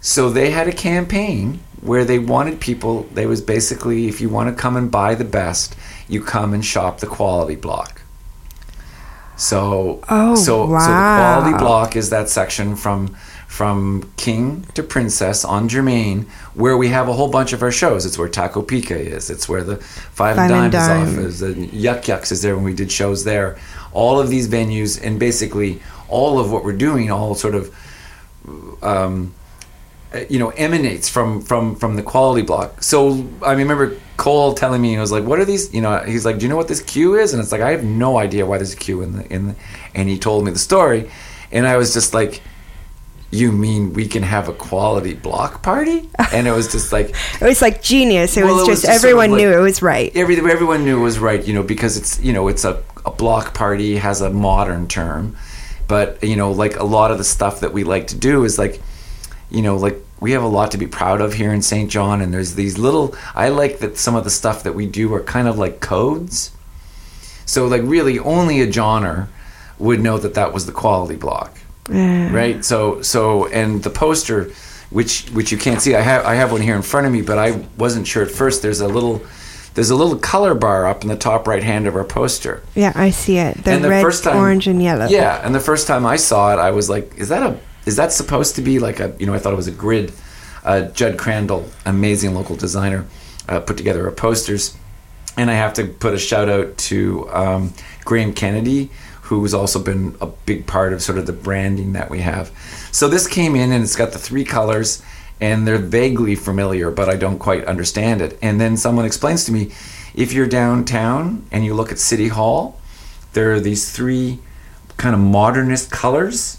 So 0.00 0.30
they 0.30 0.50
had 0.50 0.68
a 0.68 0.72
campaign 0.72 1.58
where 1.80 2.04
they 2.04 2.20
wanted 2.20 2.60
people, 2.60 3.02
they 3.14 3.26
was 3.26 3.40
basically, 3.40 4.06
if 4.06 4.20
you 4.20 4.28
want 4.28 4.48
to 4.48 4.54
come 4.54 4.76
and 4.76 4.92
buy 4.92 5.16
the 5.16 5.24
best, 5.24 5.74
you 6.06 6.22
come 6.22 6.54
and 6.54 6.64
shop 6.64 7.00
the 7.00 7.08
quality 7.08 7.56
block. 7.56 7.99
So, 9.40 10.02
Oh, 10.10 10.34
so, 10.34 10.66
so 10.66 10.68
the 10.68 10.76
quality 10.76 11.56
block 11.56 11.96
is 11.96 12.10
that 12.10 12.28
section 12.28 12.76
from 12.76 13.16
from 13.48 14.08
King 14.16 14.64
to 14.74 14.82
Princess 14.82 15.44
on 15.44 15.68
Germain, 15.68 16.26
where 16.54 16.76
we 16.76 16.88
have 16.88 17.08
a 17.08 17.12
whole 17.12 17.28
bunch 17.30 17.52
of 17.52 17.62
our 17.62 17.72
shows. 17.72 18.06
It's 18.06 18.16
where 18.16 18.28
Taco 18.28 18.62
Pica 18.62 18.96
is. 18.96 19.28
It's 19.28 19.48
where 19.48 19.64
the 19.64 19.76
Five, 19.78 20.36
Five 20.36 20.50
and 20.50 20.64
and 20.64 20.72
Dime 20.72 21.18
is 21.18 21.18
off. 21.18 21.24
Is 21.24 21.40
the 21.40 21.66
Yuk 21.76 22.02
Yuks 22.02 22.30
is 22.32 22.42
there 22.42 22.54
when 22.54 22.64
we 22.64 22.74
did 22.74 22.92
shows 22.92 23.24
there. 23.24 23.58
All 23.92 24.20
of 24.20 24.28
these 24.28 24.46
venues 24.46 25.02
and 25.02 25.18
basically 25.18 25.80
all 26.08 26.38
of 26.38 26.52
what 26.52 26.62
we're 26.62 26.76
doing, 26.76 27.10
all 27.10 27.34
sort 27.34 27.54
of 27.54 27.74
um, 28.82 29.34
Uh, 30.12 30.20
you 30.28 30.38
know 30.40 30.50
emanates 30.50 31.08
from 31.08 31.40
from 31.40 31.76
from 31.76 31.94
the 31.96 32.02
quality 32.02 32.42
block. 32.42 32.82
So 32.82 33.24
I 33.42 33.52
remember 33.52 33.96
Cole 34.16 34.54
telling 34.54 34.82
me 34.82 34.90
he 34.90 34.98
was 34.98 35.12
like, 35.12 35.22
"What 35.24 35.38
are 35.38 35.44
these?" 35.44 35.72
You 35.72 35.82
know, 35.82 35.98
he's 36.00 36.24
like, 36.24 36.38
"Do 36.38 36.44
you 36.44 36.48
know 36.48 36.56
what 36.56 36.66
this 36.66 36.80
queue 36.82 37.14
is?" 37.14 37.32
And 37.32 37.40
it's 37.40 37.52
like, 37.52 37.60
"I 37.60 37.70
have 37.70 37.84
no 37.84 38.18
idea 38.18 38.44
why 38.44 38.58
there's 38.58 38.72
a 38.72 38.76
queue 38.76 39.02
in 39.02 39.16
the 39.16 39.32
in 39.32 39.46
the." 39.48 39.54
And 39.94 40.08
he 40.08 40.18
told 40.18 40.44
me 40.44 40.50
the 40.50 40.58
story, 40.58 41.08
and 41.52 41.66
I 41.66 41.76
was 41.76 41.92
just 41.94 42.12
like. 42.14 42.42
You 43.32 43.52
mean 43.52 43.92
we 43.92 44.08
can 44.08 44.24
have 44.24 44.48
a 44.48 44.52
quality 44.52 45.14
block 45.14 45.62
party? 45.62 46.10
And 46.32 46.48
it 46.48 46.50
was 46.50 46.66
just 46.72 46.92
like 46.92 47.10
It 47.40 47.44
was 47.44 47.62
like 47.62 47.80
genius. 47.80 48.36
It 48.36 48.42
Well, 48.44 48.56
was 48.56 48.66
it 48.66 48.70
was 48.70 48.80
just, 48.82 48.86
just 48.86 48.86
sort 48.86 48.96
of 48.96 49.04
everyone 49.04 49.30
like- 49.30 49.38
knew 49.38 49.56
it 49.56 49.62
was 49.62 49.80
right. 49.82 50.10
every, 50.16 50.36
everyone 50.50 50.84
knew 50.84 50.98
it 50.98 51.02
was 51.04 51.20
right, 51.20 51.40
you 51.46 51.54
know, 51.54 51.62
because 51.62 51.96
it's 51.96 52.20
you 52.20 52.32
know 52.32 52.48
it's 52.48 52.64
a, 52.64 52.82
a 53.06 53.12
block 53.12 53.54
party 53.54 53.98
has 53.98 54.20
a 54.20 54.30
modern 54.30 54.88
term, 54.88 55.36
but 55.86 56.18
you 56.24 56.34
know 56.34 56.50
like 56.50 56.74
a 56.80 56.82
lot 56.82 57.12
of 57.12 57.18
the 57.18 57.24
stuff 57.24 57.60
that 57.60 57.72
we 57.72 57.84
like 57.84 58.08
to 58.08 58.16
do 58.16 58.42
is 58.42 58.58
like, 58.58 58.80
you 59.50 59.62
know, 59.62 59.76
like 59.76 59.96
we 60.20 60.32
have 60.32 60.42
a 60.42 60.46
lot 60.48 60.70
to 60.72 60.78
be 60.78 60.86
proud 60.86 61.20
of 61.20 61.34
here 61.34 61.52
in 61.52 61.62
St. 61.62 61.90
John, 61.90 62.20
and 62.20 62.32
there's 62.32 62.54
these 62.54 62.78
little. 62.78 63.14
I 63.34 63.48
like 63.48 63.78
that 63.80 63.98
some 63.98 64.14
of 64.14 64.24
the 64.24 64.30
stuff 64.30 64.62
that 64.64 64.74
we 64.74 64.86
do 64.86 65.12
are 65.14 65.22
kind 65.22 65.48
of 65.48 65.58
like 65.58 65.80
codes. 65.80 66.52
So 67.46 67.66
like 67.66 67.82
really, 67.84 68.18
only 68.18 68.60
a 68.60 68.66
Johner 68.66 69.28
would 69.78 70.00
know 70.00 70.18
that 70.18 70.34
that 70.34 70.52
was 70.52 70.66
the 70.66 70.72
quality 70.72 71.16
block 71.16 71.58
Yeah. 71.88 72.30
right 72.34 72.62
so 72.62 73.00
so 73.00 73.46
and 73.46 73.82
the 73.82 73.88
poster 73.88 74.50
which 74.90 75.26
which 75.30 75.50
you 75.50 75.56
can't 75.56 75.80
see 75.80 75.94
i 75.94 76.02
have 76.02 76.26
i 76.26 76.34
have 76.34 76.52
one 76.52 76.60
here 76.60 76.76
in 76.76 76.82
front 76.82 77.06
of 77.06 77.12
me 77.14 77.22
but 77.22 77.38
i 77.38 77.64
wasn't 77.78 78.06
sure 78.06 78.22
at 78.22 78.30
first 78.30 78.60
there's 78.60 78.80
a 78.82 78.86
little 78.88 79.22
there's 79.74 79.88
a 79.88 79.96
little 79.96 80.18
color 80.18 80.52
bar 80.54 80.84
up 80.86 81.00
in 81.02 81.08
the 81.08 81.16
top 81.16 81.48
right 81.48 81.62
hand 81.62 81.86
of 81.86 81.96
our 81.96 82.04
poster 82.04 82.62
Yeah, 82.74 82.92
I 82.94 83.08
see 83.08 83.38
it. 83.38 83.64
The 83.64 83.70
and 83.70 83.82
the 83.82 83.88
red, 83.88 84.02
first 84.02 84.22
time 84.24 84.36
orange, 84.36 84.66
and 84.66 84.82
yellow. 84.82 85.06
yeah 85.06 85.40
and 85.42 85.54
the 85.54 85.60
first 85.60 85.86
time 85.86 86.04
i 86.04 86.16
saw 86.16 86.52
it 86.52 86.58
i 86.58 86.70
was 86.72 86.90
like 86.90 87.16
is 87.16 87.30
that 87.30 87.42
a 87.42 87.58
is 87.86 87.96
that 87.96 88.12
supposed 88.12 88.54
to 88.56 88.62
be 88.62 88.78
like 88.78 89.00
a 89.00 89.14
you 89.18 89.26
know 89.26 89.34
i 89.34 89.38
thought 89.38 89.52
it 89.52 89.56
was 89.56 89.68
a 89.68 89.72
grid 89.72 90.12
uh, 90.64 90.82
judd 90.82 91.18
crandall 91.18 91.66
amazing 91.86 92.34
local 92.34 92.56
designer 92.56 93.06
uh, 93.48 93.60
put 93.60 93.76
together 93.76 94.04
our 94.06 94.12
posters 94.12 94.76
and 95.36 95.50
I 95.50 95.54
have 95.54 95.72
to 95.74 95.86
put 95.86 96.14
a 96.14 96.18
shout 96.18 96.48
out 96.48 96.76
to 96.76 97.28
um, 97.30 97.72
Graham 98.04 98.32
Kennedy, 98.32 98.90
who's 99.22 99.54
also 99.54 99.82
been 99.82 100.16
a 100.20 100.26
big 100.26 100.66
part 100.66 100.92
of 100.92 101.02
sort 101.02 101.18
of 101.18 101.26
the 101.26 101.32
branding 101.32 101.92
that 101.94 102.10
we 102.10 102.20
have. 102.20 102.50
So 102.92 103.08
this 103.08 103.26
came 103.26 103.54
in 103.54 103.72
and 103.72 103.82
it's 103.82 103.96
got 103.96 104.12
the 104.12 104.18
three 104.18 104.44
colors, 104.44 105.02
and 105.40 105.66
they're 105.66 105.78
vaguely 105.78 106.34
familiar, 106.34 106.90
but 106.90 107.08
I 107.08 107.16
don't 107.16 107.38
quite 107.38 107.64
understand 107.64 108.20
it. 108.20 108.38
And 108.42 108.60
then 108.60 108.76
someone 108.76 109.06
explains 109.06 109.44
to 109.46 109.52
me, 109.52 109.70
if 110.14 110.32
you're 110.32 110.46
downtown 110.46 111.46
and 111.50 111.64
you 111.64 111.72
look 111.72 111.90
at 111.90 111.98
City 111.98 112.28
Hall, 112.28 112.78
there 113.32 113.52
are 113.52 113.60
these 113.60 113.90
three 113.90 114.40
kind 114.98 115.14
of 115.14 115.20
modernist 115.20 115.90
colors 115.90 116.58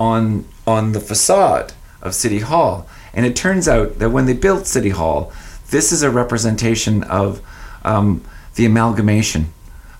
on 0.00 0.44
on 0.66 0.92
the 0.92 1.00
facade 1.00 1.72
of 2.02 2.14
City 2.14 2.40
Hall. 2.40 2.88
And 3.14 3.24
it 3.24 3.36
turns 3.36 3.68
out 3.68 3.98
that 3.98 4.10
when 4.10 4.26
they 4.26 4.34
built 4.34 4.66
City 4.66 4.90
Hall, 4.90 5.32
this 5.70 5.92
is 5.92 6.02
a 6.02 6.10
representation 6.10 7.02
of 7.04 7.40
um, 7.84 8.22
the 8.54 8.66
amalgamation 8.66 9.52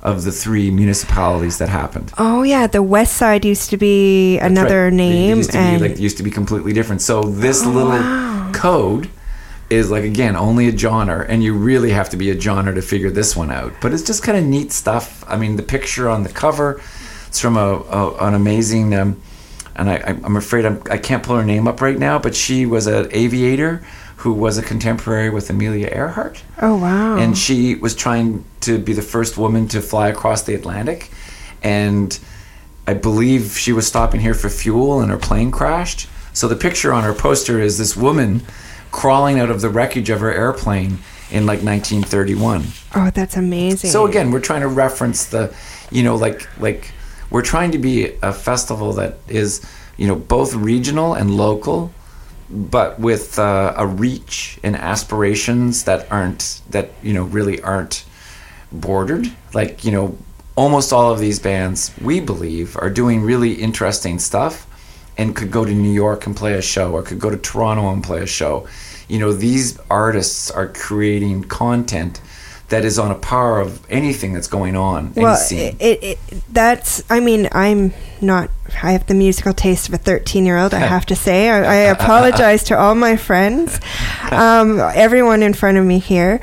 of 0.02 0.24
the 0.24 0.32
three 0.32 0.70
municipalities 0.70 1.58
that 1.58 1.68
happened. 1.68 2.12
Oh 2.18 2.42
yeah, 2.42 2.66
the 2.66 2.82
west 2.82 3.16
side 3.16 3.44
used 3.44 3.70
to 3.70 3.76
be 3.76 4.36
That's 4.36 4.50
another 4.50 4.84
right. 4.84 4.92
Name, 4.92 5.38
used 5.38 5.52
to 5.52 5.58
and 5.58 5.82
be 5.82 5.88
like 5.88 5.98
used 5.98 6.16
to 6.18 6.22
be 6.22 6.30
completely 6.30 6.72
different. 6.72 7.02
So 7.02 7.22
this 7.22 7.64
little 7.64 7.90
wow. 7.90 8.52
code 8.54 9.08
is 9.68 9.90
like 9.90 10.04
again 10.04 10.36
only 10.36 10.68
a 10.68 10.72
Johner, 10.72 11.26
and 11.28 11.42
you 11.42 11.54
really 11.54 11.90
have 11.90 12.10
to 12.10 12.16
be 12.16 12.30
a 12.30 12.36
Johner 12.36 12.74
to 12.74 12.82
figure 12.82 13.10
this 13.10 13.34
one 13.34 13.50
out. 13.50 13.72
But 13.80 13.92
it's 13.92 14.04
just 14.04 14.22
kind 14.22 14.38
of 14.38 14.44
neat 14.44 14.70
stuff. 14.70 15.24
I 15.26 15.36
mean, 15.36 15.56
the 15.56 15.64
picture 15.64 16.08
on 16.08 16.22
the 16.22 16.28
cover, 16.28 16.80
it's 17.26 17.40
from 17.40 17.56
a, 17.56 17.80
a 17.90 18.28
an 18.28 18.34
amazing. 18.34 18.94
Um, 18.94 19.20
and 19.76 19.90
I, 19.90 19.96
I'm 20.24 20.36
afraid 20.36 20.64
I'm, 20.64 20.82
I 20.90 20.98
can't 20.98 21.22
pull 21.22 21.36
her 21.36 21.44
name 21.44 21.68
up 21.68 21.80
right 21.80 21.98
now, 21.98 22.18
but 22.18 22.34
she 22.34 22.66
was 22.66 22.86
an 22.86 23.08
aviator 23.12 23.84
who 24.16 24.32
was 24.32 24.58
a 24.58 24.62
contemporary 24.62 25.30
with 25.30 25.50
Amelia 25.50 25.88
Earhart. 25.88 26.42
Oh 26.60 26.76
wow! 26.76 27.16
And 27.16 27.36
she 27.36 27.74
was 27.74 27.94
trying 27.94 28.44
to 28.62 28.78
be 28.78 28.92
the 28.92 29.02
first 29.02 29.36
woman 29.36 29.68
to 29.68 29.80
fly 29.80 30.08
across 30.08 30.42
the 30.42 30.54
Atlantic, 30.54 31.10
and 31.62 32.18
I 32.86 32.94
believe 32.94 33.56
she 33.58 33.72
was 33.72 33.86
stopping 33.86 34.20
here 34.20 34.34
for 34.34 34.48
fuel, 34.48 35.00
and 35.00 35.10
her 35.10 35.18
plane 35.18 35.50
crashed. 35.50 36.08
So 36.32 36.48
the 36.48 36.56
picture 36.56 36.92
on 36.92 37.04
her 37.04 37.14
poster 37.14 37.60
is 37.60 37.78
this 37.78 37.96
woman 37.96 38.42
crawling 38.92 39.38
out 39.38 39.50
of 39.50 39.60
the 39.60 39.68
wreckage 39.68 40.10
of 40.10 40.20
her 40.20 40.32
airplane 40.32 40.98
in 41.30 41.44
like 41.44 41.60
1931. 41.62 42.64
Oh, 42.94 43.10
that's 43.10 43.36
amazing. 43.36 43.90
So 43.90 44.06
again, 44.06 44.30
we're 44.30 44.40
trying 44.40 44.62
to 44.62 44.68
reference 44.68 45.26
the, 45.26 45.54
you 45.90 46.02
know, 46.02 46.16
like 46.16 46.48
like 46.60 46.92
we're 47.30 47.42
trying 47.42 47.72
to 47.72 47.78
be 47.78 48.12
a 48.22 48.32
festival 48.32 48.92
that 48.94 49.18
is, 49.28 49.64
you 49.96 50.06
know, 50.06 50.14
both 50.14 50.54
regional 50.54 51.14
and 51.14 51.36
local, 51.36 51.92
but 52.48 52.98
with 53.00 53.38
uh, 53.38 53.74
a 53.76 53.86
reach 53.86 54.58
and 54.62 54.76
aspirations 54.76 55.84
that 55.84 56.10
aren't 56.10 56.60
that 56.70 56.90
you 57.02 57.12
know 57.12 57.24
really 57.24 57.60
aren't 57.62 58.04
bordered. 58.70 59.30
Like 59.52 59.84
you 59.84 59.90
know, 59.90 60.16
almost 60.54 60.92
all 60.92 61.12
of 61.12 61.18
these 61.18 61.38
bands 61.38 61.92
we 62.00 62.20
believe 62.20 62.76
are 62.76 62.90
doing 62.90 63.22
really 63.22 63.54
interesting 63.54 64.18
stuff 64.18 64.66
and 65.18 65.34
could 65.34 65.50
go 65.50 65.64
to 65.64 65.72
New 65.72 65.92
York 65.92 66.26
and 66.26 66.36
play 66.36 66.54
a 66.54 66.62
show 66.62 66.92
or 66.92 67.02
could 67.02 67.18
go 67.18 67.30
to 67.30 67.36
Toronto 67.36 67.90
and 67.90 68.04
play 68.04 68.20
a 68.20 68.26
show. 68.26 68.68
You 69.08 69.18
know, 69.18 69.32
these 69.32 69.78
artists 69.88 70.50
are 70.50 70.68
creating 70.68 71.44
content 71.44 72.20
that 72.68 72.84
is 72.84 72.98
on 72.98 73.10
a 73.10 73.14
par 73.14 73.60
of 73.60 73.84
anything 73.90 74.32
that's 74.32 74.48
going 74.48 74.76
on. 74.76 75.12
Well, 75.14 75.38
it, 75.50 75.76
it, 75.80 76.18
that's. 76.52 77.02
I 77.10 77.20
mean, 77.20 77.48
I'm 77.52 77.94
not. 78.20 78.50
I 78.82 78.92
have 78.92 79.06
the 79.06 79.14
musical 79.14 79.52
taste 79.52 79.88
of 79.88 79.94
a 79.94 79.98
13 79.98 80.44
year 80.44 80.58
old. 80.58 80.74
I 80.74 80.80
have 80.80 81.06
to 81.06 81.16
say. 81.26 81.48
I, 81.48 81.62
I 81.62 81.76
apologize 81.92 82.64
to 82.64 82.78
all 82.78 82.94
my 82.94 83.16
friends, 83.16 83.78
um, 84.30 84.80
everyone 84.80 85.42
in 85.42 85.54
front 85.54 85.78
of 85.78 85.84
me 85.84 85.98
here, 85.98 86.40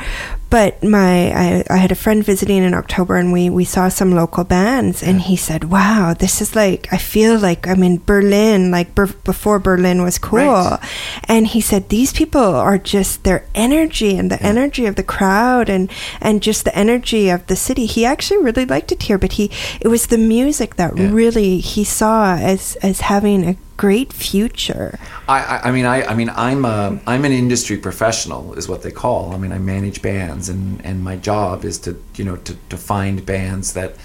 but 0.54 0.84
my 0.84 1.34
I, 1.34 1.64
I, 1.68 1.78
had 1.78 1.92
a 1.92 1.96
friend 1.96 2.24
visiting 2.24 2.62
in 2.62 2.76
October 2.76 3.16
and 3.16 3.34
we, 3.34 3.50
we 3.50 3.66
saw 3.66 3.90
some 3.90 4.14
local 4.14 4.44
bands 4.44 5.02
and 5.02 5.20
he 5.20 5.36
said, 5.36 5.64
"Wow, 5.64 6.14
this 6.14 6.42
is 6.42 6.56
like 6.56 6.94
I 6.94 6.98
feel 6.98 7.40
like 7.40 7.66
I'm 7.68 7.82
in 7.82 8.04
Berlin, 8.06 8.70
like 8.70 8.94
ber- 8.94 9.18
before 9.26 9.58
Berlin 9.58 10.04
was 10.04 10.20
cool." 10.20 10.78
Right. 10.78 10.80
And 11.24 11.48
he 11.48 11.60
said 11.60 11.90
these 11.90 12.14
people 12.14 12.54
are 12.54 12.78
just 12.78 13.24
their 13.24 13.48
energy 13.56 14.16
and 14.16 14.30
the 14.30 14.38
yeah. 14.38 14.54
energy 14.54 14.86
of 14.86 14.94
the 14.94 15.02
crowd 15.02 15.70
and 15.70 15.90
and 16.22 16.44
just 16.44 16.66
the 16.66 16.78
energy 16.78 17.30
of 17.30 17.48
the 17.48 17.56
city. 17.56 17.88
He 17.88 18.06
actually 18.06 18.44
really 18.44 18.66
liked 18.66 18.92
it 18.92 19.02
here, 19.02 19.18
but 19.18 19.42
he 19.42 19.50
it 19.82 19.88
was 19.88 20.06
the 20.06 20.20
music 20.20 20.76
that 20.76 20.96
yeah. 20.96 21.10
really 21.10 21.62
he 21.62 21.84
saw 21.84 22.38
as 22.38 22.78
as 22.84 23.02
having 23.02 23.44
a 23.44 23.58
great 23.84 24.14
future. 24.14 24.98
I, 25.28 25.40
I, 25.42 25.68
I, 25.68 25.72
mean, 25.74 25.86
I, 25.86 26.06
I 26.06 26.16
mean, 26.16 26.30
I'm 26.30 26.64
a, 26.64 26.98
I'm 27.06 27.26
an 27.26 27.34
industry 27.34 27.76
professional, 27.76 28.54
is 28.54 28.70
what 28.70 28.82
they 28.82 28.92
call. 28.92 29.34
I 29.34 29.38
mean, 29.38 29.52
I 29.52 29.58
manage 29.58 30.02
bands, 30.02 30.48
and, 30.48 30.80
and 30.86 31.04
my 31.04 31.18
job 31.18 31.66
is 31.66 31.80
to, 31.80 32.02
you 32.16 32.24
know, 32.24 32.38
to, 32.38 32.56
to 32.70 32.78
find 32.78 33.26
bands 33.26 33.74
that, 33.74 33.98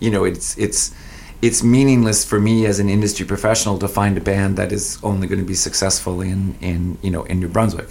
you 0.00 0.10
know, 0.10 0.24
it's 0.24 0.58
it's 0.58 0.92
it's 1.40 1.62
meaningless 1.62 2.24
for 2.24 2.40
me 2.40 2.66
as 2.66 2.80
an 2.80 2.88
industry 2.88 3.24
professional 3.24 3.78
to 3.78 3.86
find 3.86 4.18
a 4.18 4.20
band 4.20 4.56
that 4.56 4.72
is 4.72 4.98
only 5.04 5.28
going 5.28 5.38
to 5.38 5.46
be 5.46 5.54
successful 5.54 6.20
in, 6.20 6.56
in 6.60 6.98
you 7.00 7.12
know 7.12 7.22
in 7.22 7.38
New 7.38 7.48
Brunswick. 7.48 7.90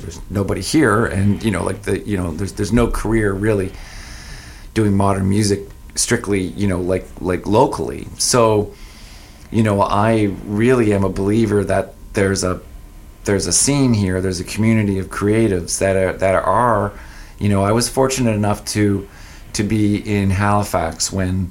There's 0.00 0.20
nobody 0.28 0.60
here, 0.60 1.06
and 1.06 1.42
you 1.42 1.50
know, 1.50 1.64
like 1.64 1.80
the 1.88 2.00
you 2.00 2.18
know, 2.18 2.32
there's 2.32 2.52
there's 2.52 2.74
no 2.82 2.86
career 2.90 3.32
really 3.32 3.72
doing 4.74 4.94
modern 4.94 5.26
music 5.26 5.60
strictly, 5.94 6.42
you 6.42 6.68
know, 6.68 6.82
like 6.82 7.06
like 7.18 7.46
locally. 7.46 8.08
So 8.18 8.74
you 9.50 9.62
know, 9.62 9.82
I 9.82 10.34
really 10.44 10.92
am 10.92 11.04
a 11.04 11.08
believer 11.08 11.64
that 11.64 11.94
there's 12.12 12.44
a 12.44 12.60
there's 13.24 13.46
a 13.46 13.52
scene 13.52 13.94
here. 13.94 14.20
There's 14.20 14.40
a 14.40 14.44
community 14.44 14.98
of 14.98 15.08
creatives 15.08 15.78
that 15.78 15.96
are 15.96 16.12
that 16.14 16.34
are, 16.34 16.92
you 17.38 17.48
know, 17.48 17.62
I 17.62 17.72
was 17.72 17.88
fortunate 17.88 18.32
enough 18.32 18.64
to 18.66 19.08
to 19.54 19.62
be 19.62 19.96
in 19.96 20.30
Halifax 20.30 21.12
when 21.12 21.50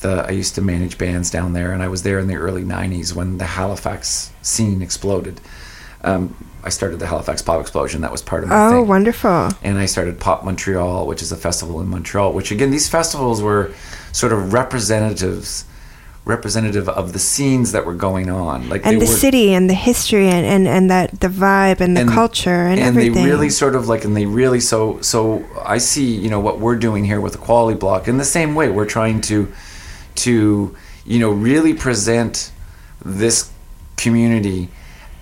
the 0.00 0.24
I 0.26 0.30
used 0.30 0.54
to 0.54 0.62
manage 0.62 0.96
bands 0.96 1.30
down 1.30 1.52
there, 1.52 1.72
and 1.72 1.82
I 1.82 1.88
was 1.88 2.02
there 2.02 2.18
in 2.18 2.26
the 2.26 2.36
early 2.36 2.62
'90s 2.62 3.14
when 3.14 3.38
the 3.38 3.44
Halifax 3.44 4.32
scene 4.42 4.82
exploded. 4.82 5.40
Um, 6.02 6.34
I 6.62 6.68
started 6.70 6.98
the 6.98 7.06
Halifax 7.06 7.42
Pop 7.42 7.60
Explosion. 7.60 8.02
That 8.02 8.12
was 8.12 8.22
part 8.22 8.42
of 8.42 8.50
my 8.50 8.66
oh, 8.66 8.70
thing. 8.70 8.88
wonderful! 8.88 9.50
And 9.62 9.78
I 9.78 9.86
started 9.86 10.20
Pop 10.20 10.44
Montreal, 10.44 11.06
which 11.06 11.20
is 11.20 11.32
a 11.32 11.36
festival 11.36 11.80
in 11.80 11.88
Montreal. 11.88 12.32
Which 12.32 12.50
again, 12.50 12.70
these 12.70 12.88
festivals 12.88 13.42
were 13.42 13.72
sort 14.12 14.32
of 14.32 14.52
representatives 14.52 15.64
representative 16.24 16.88
of 16.88 17.12
the 17.12 17.18
scenes 17.18 17.72
that 17.72 17.86
were 17.86 17.94
going 17.94 18.30
on. 18.30 18.68
Like 18.68 18.84
and 18.84 19.00
the 19.00 19.06
were, 19.06 19.12
city 19.12 19.52
and 19.52 19.68
the 19.68 19.74
history 19.74 20.28
and, 20.28 20.46
and, 20.46 20.68
and 20.68 20.90
that 20.90 21.20
the 21.20 21.28
vibe 21.28 21.80
and 21.80 21.96
the 21.96 22.02
and, 22.02 22.10
culture 22.10 22.50
and, 22.50 22.78
and 22.78 22.88
everything. 22.88 23.14
they 23.14 23.24
really 23.24 23.50
sort 23.50 23.74
of 23.74 23.88
like 23.88 24.04
and 24.04 24.16
they 24.16 24.26
really 24.26 24.60
so 24.60 25.00
so 25.00 25.44
i 25.64 25.78
see 25.78 26.14
you 26.14 26.28
know 26.28 26.40
what 26.40 26.60
we're 26.60 26.76
doing 26.76 27.04
here 27.04 27.20
with 27.20 27.32
the 27.32 27.38
quality 27.38 27.78
block 27.78 28.06
in 28.06 28.18
the 28.18 28.24
same 28.24 28.54
way. 28.54 28.68
We're 28.68 28.86
trying 28.86 29.20
to 29.22 29.50
to 30.16 30.76
you 31.04 31.18
know 31.18 31.30
really 31.30 31.74
present 31.74 32.52
this 33.04 33.50
community 33.96 34.68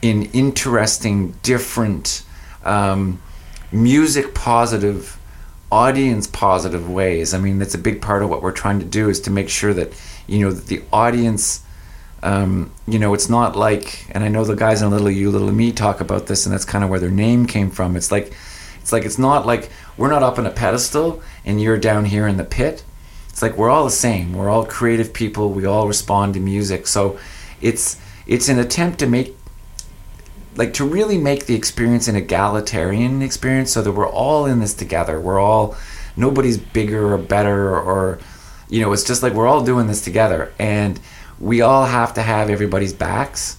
in 0.02 0.24
interesting 0.32 1.34
different 1.42 2.24
um, 2.64 3.20
music 3.72 4.34
positive 4.34 5.17
audience 5.70 6.26
positive 6.26 6.90
ways. 6.90 7.34
I 7.34 7.38
mean 7.38 7.58
that's 7.58 7.74
a 7.74 7.78
big 7.78 8.00
part 8.00 8.22
of 8.22 8.30
what 8.30 8.42
we're 8.42 8.52
trying 8.52 8.78
to 8.80 8.86
do 8.86 9.08
is 9.08 9.20
to 9.22 9.30
make 9.30 9.48
sure 9.48 9.74
that 9.74 9.92
you 10.26 10.40
know 10.40 10.50
the 10.52 10.82
audience 10.92 11.62
um, 12.22 12.72
you 12.86 12.98
know 12.98 13.14
it's 13.14 13.28
not 13.28 13.54
like 13.54 14.06
and 14.10 14.24
i 14.24 14.28
know 14.28 14.44
the 14.44 14.56
guys 14.56 14.82
in 14.82 14.90
little 14.90 15.10
you 15.10 15.30
little 15.30 15.52
me 15.52 15.70
talk 15.70 16.00
about 16.00 16.26
this 16.26 16.46
and 16.46 16.52
that's 16.52 16.64
kind 16.64 16.82
of 16.82 16.90
where 16.90 16.98
their 16.98 17.10
name 17.10 17.46
came 17.46 17.70
from. 17.70 17.96
It's 17.96 18.10
like 18.10 18.32
it's 18.80 18.92
like 18.92 19.04
it's 19.04 19.18
not 19.18 19.46
like 19.46 19.70
we're 19.96 20.10
not 20.10 20.22
up 20.22 20.38
on 20.38 20.46
a 20.46 20.50
pedestal 20.50 21.22
and 21.44 21.60
you're 21.60 21.78
down 21.78 22.06
here 22.06 22.26
in 22.26 22.38
the 22.38 22.44
pit. 22.44 22.84
It's 23.28 23.42
like 23.42 23.56
we're 23.56 23.70
all 23.70 23.84
the 23.84 23.90
same. 23.90 24.32
We're 24.32 24.48
all 24.48 24.64
creative 24.64 25.12
people. 25.12 25.50
We 25.50 25.66
all 25.66 25.86
respond 25.86 26.34
to 26.34 26.40
music. 26.40 26.86
So 26.86 27.18
it's 27.60 28.00
it's 28.26 28.48
an 28.48 28.58
attempt 28.58 28.98
to 29.00 29.06
make 29.06 29.37
like 30.56 30.74
to 30.74 30.84
really 30.84 31.18
make 31.18 31.46
the 31.46 31.54
experience 31.54 32.08
an 32.08 32.16
egalitarian 32.16 33.22
experience 33.22 33.72
so 33.72 33.82
that 33.82 33.92
we're 33.92 34.08
all 34.08 34.46
in 34.46 34.60
this 34.60 34.74
together 34.74 35.20
we're 35.20 35.38
all 35.38 35.76
nobody's 36.16 36.58
bigger 36.58 37.12
or 37.12 37.18
better 37.18 37.78
or 37.78 38.18
you 38.68 38.82
know, 38.82 38.92
it's 38.92 39.04
just 39.04 39.22
like 39.22 39.32
we're 39.32 39.46
all 39.46 39.64
doing 39.64 39.86
this 39.86 40.02
together, 40.02 40.52
and 40.58 41.00
we 41.40 41.60
all 41.60 41.86
have 41.86 42.14
to 42.14 42.22
have 42.22 42.50
everybody's 42.50 42.92
backs. 42.92 43.56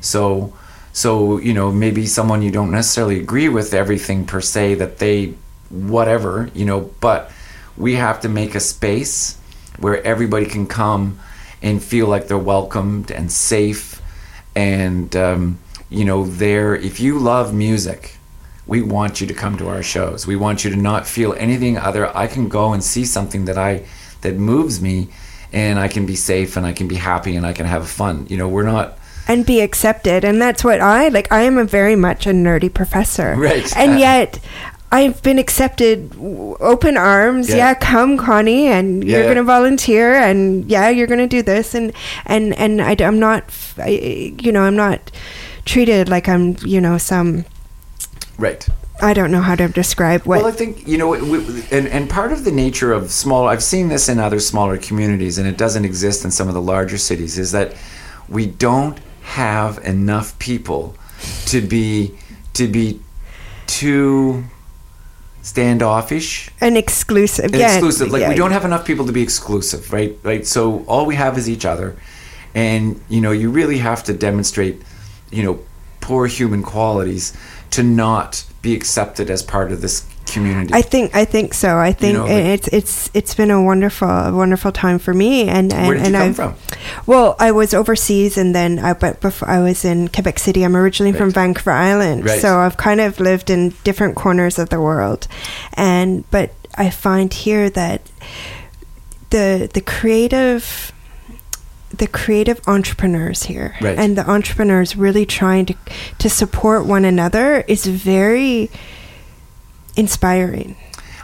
So, 0.00 0.54
so 0.92 1.38
you 1.38 1.54
know, 1.54 1.72
maybe 1.72 2.06
someone 2.06 2.42
you 2.42 2.50
don't 2.50 2.70
necessarily 2.70 3.18
agree 3.18 3.48
with 3.48 3.72
everything 3.72 4.26
per 4.26 4.40
se 4.40 4.74
that 4.74 4.98
they, 4.98 5.34
whatever, 5.70 6.50
you 6.54 6.64
know, 6.64 6.90
but 7.00 7.32
we 7.76 7.94
have 7.94 8.20
to 8.20 8.28
make 8.28 8.54
a 8.54 8.60
space 8.60 9.38
where 9.78 10.02
everybody 10.04 10.46
can 10.46 10.66
come 10.66 11.18
and 11.62 11.82
feel 11.82 12.06
like 12.08 12.28
they're 12.28 12.38
welcomed 12.38 13.10
and 13.10 13.32
safe, 13.32 14.02
and 14.54 15.16
um, 15.16 15.58
you 15.92 16.04
know, 16.04 16.26
there. 16.26 16.74
If 16.74 17.00
you 17.00 17.18
love 17.18 17.52
music, 17.54 18.16
we 18.66 18.82
want 18.82 19.20
you 19.20 19.26
to 19.26 19.34
come 19.34 19.56
to 19.58 19.68
our 19.68 19.82
shows. 19.82 20.26
We 20.26 20.36
want 20.36 20.64
you 20.64 20.70
to 20.70 20.76
not 20.76 21.06
feel 21.06 21.34
anything 21.34 21.76
other. 21.76 22.16
I 22.16 22.26
can 22.26 22.48
go 22.48 22.72
and 22.72 22.82
see 22.82 23.04
something 23.04 23.44
that 23.46 23.58
I 23.58 23.84
that 24.22 24.36
moves 24.36 24.80
me 24.80 25.08
and 25.52 25.78
I 25.78 25.88
can 25.88 26.06
be 26.06 26.16
safe 26.16 26.56
and 26.56 26.64
I 26.64 26.72
can 26.72 26.88
be 26.88 26.94
happy 26.94 27.36
and 27.36 27.46
I 27.46 27.52
can 27.52 27.66
have 27.66 27.88
fun. 27.88 28.26
You 28.28 28.36
know, 28.36 28.48
we're 28.48 28.62
not 28.62 28.98
and 29.28 29.46
be 29.46 29.60
accepted 29.60 30.24
and 30.24 30.42
that's 30.42 30.64
what 30.64 30.80
I 30.80 31.08
like 31.08 31.30
I 31.30 31.42
am 31.42 31.56
a 31.56 31.64
very 31.64 31.96
much 31.96 32.26
a 32.26 32.30
nerdy 32.30 32.72
professor. 32.72 33.34
Right. 33.42 33.76
And 33.76 33.98
yet 33.98 34.38
I've 34.92 35.22
been 35.22 35.38
accepted 35.38 36.14
open 36.60 36.96
arms. 36.96 37.48
Yeah, 37.48 37.56
yeah 37.56 37.74
come 37.74 38.16
Connie 38.16 38.66
and 38.66 39.02
yeah. 39.02 39.16
you're 39.16 39.24
going 39.24 39.36
to 39.36 39.42
volunteer 39.42 40.14
and 40.14 40.70
yeah, 40.70 40.90
you're 40.90 41.06
going 41.06 41.18
to 41.18 41.26
do 41.26 41.42
this 41.42 41.74
and 41.74 41.92
and 42.26 42.54
and 42.54 42.80
I, 42.80 42.92
am 43.00 43.18
not 43.18 43.44
I, 43.78 44.34
you 44.40 44.52
know, 44.52 44.62
I'm 44.62 44.76
not 44.76 45.10
treated 45.64 46.08
like 46.08 46.28
I'm, 46.28 46.56
you 46.62 46.80
know, 46.80 46.98
some 46.98 47.44
Right. 48.38 48.66
I 49.00 49.14
don't 49.14 49.30
know 49.30 49.40
how 49.40 49.54
to 49.54 49.68
describe 49.68 50.22
what. 50.22 50.38
Well, 50.38 50.46
I 50.46 50.52
think 50.52 50.86
you 50.86 50.98
know, 50.98 51.14
and 51.14 51.88
and 51.88 52.08
part 52.10 52.32
of 52.32 52.44
the 52.44 52.52
nature 52.52 52.92
of 52.92 53.10
small. 53.10 53.48
I've 53.48 53.62
seen 53.62 53.88
this 53.88 54.08
in 54.08 54.18
other 54.18 54.38
smaller 54.38 54.78
communities, 54.78 55.38
and 55.38 55.46
it 55.46 55.56
doesn't 55.56 55.84
exist 55.84 56.24
in 56.24 56.30
some 56.30 56.48
of 56.48 56.54
the 56.54 56.62
larger 56.62 56.98
cities. 56.98 57.38
Is 57.38 57.52
that 57.52 57.74
we 58.28 58.46
don't 58.46 58.98
have 59.22 59.78
enough 59.78 60.38
people 60.38 60.96
to 61.46 61.60
be 61.60 62.16
to 62.54 62.68
be 62.68 63.00
too 63.66 64.44
standoffish 65.42 66.50
and 66.60 66.76
exclusive. 66.76 67.46
And 67.46 67.56
yeah, 67.56 67.72
exclusive. 67.72 68.12
Like 68.12 68.20
yeah. 68.20 68.28
we 68.28 68.34
don't 68.34 68.52
have 68.52 68.64
enough 68.64 68.84
people 68.84 69.06
to 69.06 69.12
be 69.12 69.22
exclusive, 69.22 69.92
right? 69.92 70.16
Right. 70.22 70.46
So 70.46 70.84
all 70.86 71.06
we 71.06 71.16
have 71.16 71.36
is 71.38 71.48
each 71.50 71.64
other, 71.64 71.96
and 72.54 73.00
you 73.08 73.20
know, 73.20 73.32
you 73.32 73.50
really 73.50 73.78
have 73.78 74.04
to 74.04 74.12
demonstrate, 74.12 74.80
you 75.32 75.42
know, 75.42 75.58
poor 76.00 76.26
human 76.26 76.62
qualities 76.62 77.32
to 77.70 77.82
not 77.82 78.44
be 78.60 78.74
accepted 78.76 79.30
as 79.30 79.42
part 79.42 79.72
of 79.72 79.80
this 79.80 80.06
community. 80.26 80.72
I 80.72 80.82
think 80.82 81.14
I 81.14 81.24
think 81.24 81.52
so. 81.52 81.76
I 81.78 81.92
think 81.92 82.16
know, 82.16 82.24
like- 82.24 82.32
it's 82.60 82.68
it's 82.68 83.10
it's 83.12 83.34
been 83.34 83.50
a 83.50 83.60
wonderful 83.62 84.08
a 84.08 84.32
wonderful 84.32 84.72
time 84.72 84.98
for 84.98 85.12
me. 85.12 85.48
And, 85.48 85.72
and 85.72 85.86
Where 85.88 85.96
did 85.96 86.06
and 86.06 86.14
come 86.14 86.28
I've, 86.28 86.36
from? 86.36 86.54
Well, 87.06 87.34
I 87.38 87.50
was 87.52 87.74
overseas, 87.74 88.38
and 88.38 88.54
then 88.54 88.78
I 88.78 88.92
but 88.94 89.20
before 89.20 89.48
I 89.48 89.60
was 89.60 89.84
in 89.84 90.08
Quebec 90.08 90.38
City. 90.38 90.64
I'm 90.64 90.76
originally 90.76 91.12
from 91.12 91.30
Vancouver 91.32 91.72
Island, 91.72 92.24
Right. 92.24 92.40
so 92.40 92.58
I've 92.58 92.76
kind 92.76 93.00
of 93.00 93.20
lived 93.20 93.50
in 93.50 93.74
different 93.84 94.14
corners 94.16 94.58
of 94.58 94.68
the 94.68 94.80
world, 94.80 95.26
and 95.74 96.24
but 96.30 96.52
I 96.76 96.88
find 96.90 97.32
here 97.32 97.68
that 97.70 98.00
the 99.30 99.68
the 99.72 99.80
creative 99.80 100.92
the 101.96 102.06
creative 102.06 102.60
entrepreneurs 102.66 103.44
here 103.44 103.74
Right. 103.80 103.98
and 103.98 104.16
the 104.16 104.28
entrepreneurs 104.28 104.96
really 104.96 105.26
trying 105.26 105.66
to 105.66 105.74
to 106.18 106.28
support 106.30 106.86
one 106.86 107.04
another 107.04 107.64
is 107.68 107.86
very 107.86 108.70
inspiring. 109.96 110.76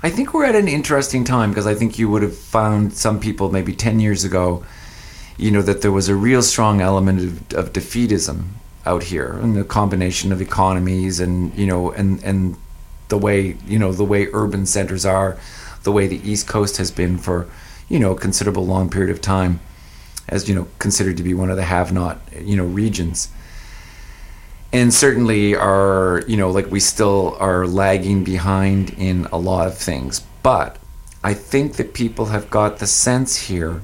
I 0.02 0.10
think 0.10 0.32
we're 0.32 0.44
at 0.44 0.54
an 0.54 0.68
interesting 0.68 1.24
time 1.24 1.50
because 1.50 1.66
I 1.66 1.74
think 1.74 1.98
you 1.98 2.08
would 2.10 2.22
have 2.22 2.36
found 2.36 2.92
some 2.92 3.18
people 3.18 3.50
maybe 3.50 3.72
10 3.74 3.98
years 3.98 4.24
ago, 4.24 4.64
you 5.36 5.50
know, 5.50 5.62
that 5.62 5.82
there 5.82 5.90
was 5.92 6.08
a 6.08 6.14
real 6.14 6.42
strong 6.42 6.80
element 6.80 7.18
of, 7.20 7.58
of 7.58 7.72
defeatism 7.72 8.44
out 8.86 9.02
here 9.04 9.38
and 9.42 9.56
the 9.56 9.64
combination 9.64 10.30
of 10.32 10.40
economies 10.40 11.18
and, 11.18 11.52
you 11.54 11.66
know, 11.66 11.90
and, 11.92 12.22
and 12.22 12.56
the 13.08 13.18
way, 13.18 13.56
you 13.66 13.78
know, 13.78 13.92
the 13.92 14.04
way 14.04 14.28
urban 14.32 14.66
centers 14.66 15.04
are, 15.04 15.36
the 15.82 15.90
way 15.92 16.06
the 16.06 16.20
East 16.30 16.46
Coast 16.46 16.76
has 16.76 16.90
been 16.90 17.18
for, 17.18 17.46
you 17.88 17.98
know, 17.98 18.12
a 18.12 18.16
considerable 18.18 18.66
long 18.66 18.88
period 18.88 19.10
of 19.10 19.20
time 19.20 19.58
as, 20.28 20.48
you 20.48 20.54
know, 20.54 20.68
considered 20.78 21.16
to 21.16 21.22
be 21.22 21.34
one 21.34 21.50
of 21.50 21.56
the 21.56 21.64
have 21.64 21.92
not, 21.92 22.20
you 22.40 22.56
know, 22.56 22.64
regions. 22.64 23.28
And 24.72 24.92
certainly 24.92 25.56
are 25.56 26.22
you 26.26 26.36
know 26.36 26.50
like 26.50 26.70
we 26.70 26.78
still 26.78 27.38
are 27.40 27.66
lagging 27.66 28.22
behind 28.22 28.90
in 28.98 29.26
a 29.32 29.38
lot 29.38 29.66
of 29.66 29.78
things. 29.78 30.20
But 30.42 30.76
i 31.24 31.34
think 31.34 31.76
that 31.76 31.94
people 31.94 32.26
have 32.26 32.48
got 32.50 32.78
the 32.78 32.86
sense 32.86 33.34
here 33.34 33.80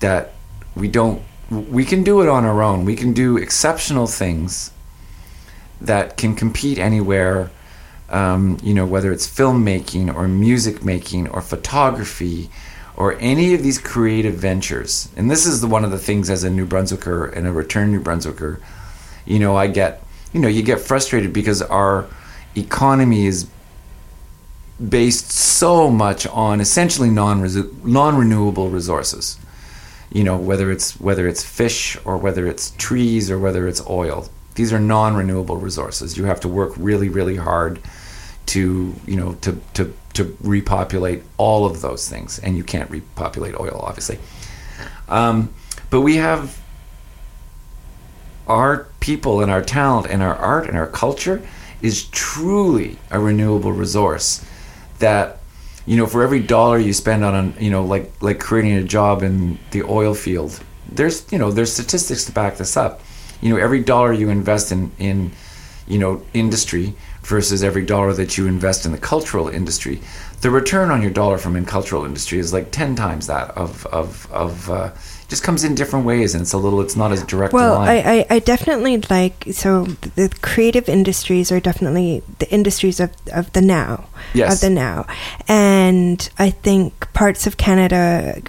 that 0.00 0.32
we 0.74 0.88
don't 0.88 1.22
we 1.50 1.84
can 1.84 2.02
do 2.02 2.22
it 2.22 2.28
on 2.28 2.44
our 2.44 2.62
own. 2.62 2.84
We 2.84 2.96
can 2.96 3.12
do 3.12 3.36
exceptional 3.36 4.06
things 4.06 4.72
that 5.80 6.16
can 6.16 6.34
compete 6.34 6.78
anywhere 6.78 7.50
um, 8.08 8.58
you 8.62 8.74
know 8.74 8.86
whether 8.86 9.12
it's 9.12 9.26
filmmaking 9.26 10.14
or 10.14 10.26
music 10.28 10.84
making 10.84 11.28
or 11.28 11.40
photography 11.40 12.50
or 13.00 13.16
any 13.20 13.54
of 13.54 13.62
these 13.62 13.78
creative 13.78 14.34
ventures 14.34 15.08
and 15.16 15.30
this 15.30 15.46
is 15.46 15.60
the, 15.60 15.66
one 15.66 15.84
of 15.84 15.90
the 15.90 15.98
things 15.98 16.30
as 16.30 16.44
a 16.44 16.50
new 16.50 16.66
brunswicker 16.66 17.34
and 17.36 17.46
a 17.46 17.52
return 17.52 17.90
new 17.90 18.00
brunswicker 18.00 18.60
you 19.26 19.38
know, 19.38 19.56
I 19.56 19.66
get, 19.68 20.02
you 20.32 20.40
know, 20.40 20.48
you 20.48 20.62
get 20.62 20.80
frustrated 20.80 21.32
because 21.32 21.62
our 21.62 22.06
economy 22.56 23.26
is 23.26 23.48
based 24.88 25.30
so 25.30 25.90
much 25.90 26.26
on 26.26 26.60
essentially 26.60 27.10
non 27.10 27.46
non 27.84 28.16
renewable 28.16 28.70
resources. 28.70 29.38
You 30.10 30.24
know, 30.24 30.36
whether 30.36 30.72
it's 30.72 30.98
whether 31.00 31.28
it's 31.28 31.44
fish 31.44 31.96
or 32.04 32.16
whether 32.16 32.46
it's 32.46 32.72
trees 32.72 33.30
or 33.30 33.38
whether 33.38 33.68
it's 33.68 33.86
oil. 33.88 34.28
These 34.56 34.72
are 34.72 34.80
non 34.80 35.14
renewable 35.14 35.56
resources. 35.56 36.16
You 36.16 36.24
have 36.24 36.40
to 36.40 36.48
work 36.48 36.72
really, 36.76 37.08
really 37.08 37.36
hard 37.36 37.78
to, 38.50 38.94
you 39.06 39.16
know, 39.16 39.34
to 39.42 39.60
to 39.74 39.94
to 40.14 40.36
repopulate 40.40 41.22
all 41.36 41.66
of 41.66 41.80
those 41.80 42.08
things, 42.08 42.38
and 42.38 42.56
you 42.56 42.64
can't 42.64 42.90
repopulate 42.90 43.58
oil, 43.58 43.80
obviously. 43.82 44.18
Um, 45.08 45.52
but 45.90 46.00
we 46.00 46.16
have 46.16 46.60
our 48.48 48.88
people 48.98 49.40
and 49.40 49.50
our 49.50 49.62
talent 49.62 50.08
and 50.10 50.22
our 50.22 50.34
art 50.34 50.66
and 50.66 50.76
our 50.76 50.86
culture 50.86 51.40
is 51.82 52.04
truly 52.06 52.98
a 53.10 53.20
renewable 53.20 53.72
resource 53.72 54.44
that 54.98 55.38
you 55.86 55.96
know 55.96 56.06
for 56.06 56.22
every 56.22 56.40
dollar 56.40 56.78
you 56.78 56.92
spend 56.92 57.24
on 57.24 57.54
you 57.58 57.70
know 57.70 57.84
like 57.84 58.10
like 58.20 58.40
creating 58.40 58.72
a 58.74 58.82
job 58.82 59.22
in 59.22 59.58
the 59.70 59.82
oil 59.84 60.14
field 60.14 60.60
there's 60.90 61.30
you 61.32 61.38
know 61.38 61.52
there's 61.52 61.72
statistics 61.72 62.24
to 62.24 62.32
back 62.32 62.56
this 62.56 62.76
up 62.76 63.00
you 63.40 63.48
know 63.48 63.56
every 63.56 63.82
dollar 63.82 64.12
you 64.12 64.28
invest 64.28 64.72
in 64.72 64.90
in 64.98 65.30
you 65.86 65.98
know 65.98 66.20
industry 66.34 66.94
versus 67.22 67.62
every 67.62 67.84
dollar 67.84 68.12
that 68.12 68.36
you 68.36 68.46
invest 68.46 68.86
in 68.86 68.92
the 68.92 68.98
cultural 68.98 69.48
industry. 69.48 70.00
The 70.40 70.50
return 70.50 70.90
on 70.90 71.02
your 71.02 71.10
dollar 71.10 71.38
from 71.38 71.56
in 71.56 71.64
cultural 71.64 72.04
industry 72.04 72.38
is 72.38 72.52
like 72.52 72.70
10 72.72 72.96
times 72.96 73.26
that 73.26 73.50
of 73.50 73.86
of 73.86 74.30
of 74.32 74.70
uh, 74.70 74.90
just 75.30 75.42
comes 75.42 75.64
in 75.64 75.74
different 75.74 76.04
ways 76.04 76.34
and 76.34 76.42
it's 76.42 76.52
a 76.52 76.58
little 76.58 76.80
it's 76.82 76.96
not 76.96 77.12
as 77.12 77.22
direct 77.24 77.54
Well, 77.54 77.74
line. 77.78 77.88
I, 77.88 78.18
I, 78.20 78.26
I 78.30 78.38
definitely 78.40 78.98
like 79.08 79.46
so 79.52 79.84
the 80.16 80.28
creative 80.42 80.88
industries 80.88 81.50
are 81.52 81.60
definitely 81.60 82.22
the 82.40 82.50
industries 82.50 83.00
of, 83.00 83.10
of 83.32 83.50
the 83.52 83.62
now 83.62 84.06
Yes. 84.34 84.54
of 84.54 84.60
the 84.60 84.70
now, 84.70 85.06
and 85.48 86.28
I 86.38 86.50
think 86.50 87.12
parts 87.14 87.46
of 87.46 87.56
Canada 87.56 88.40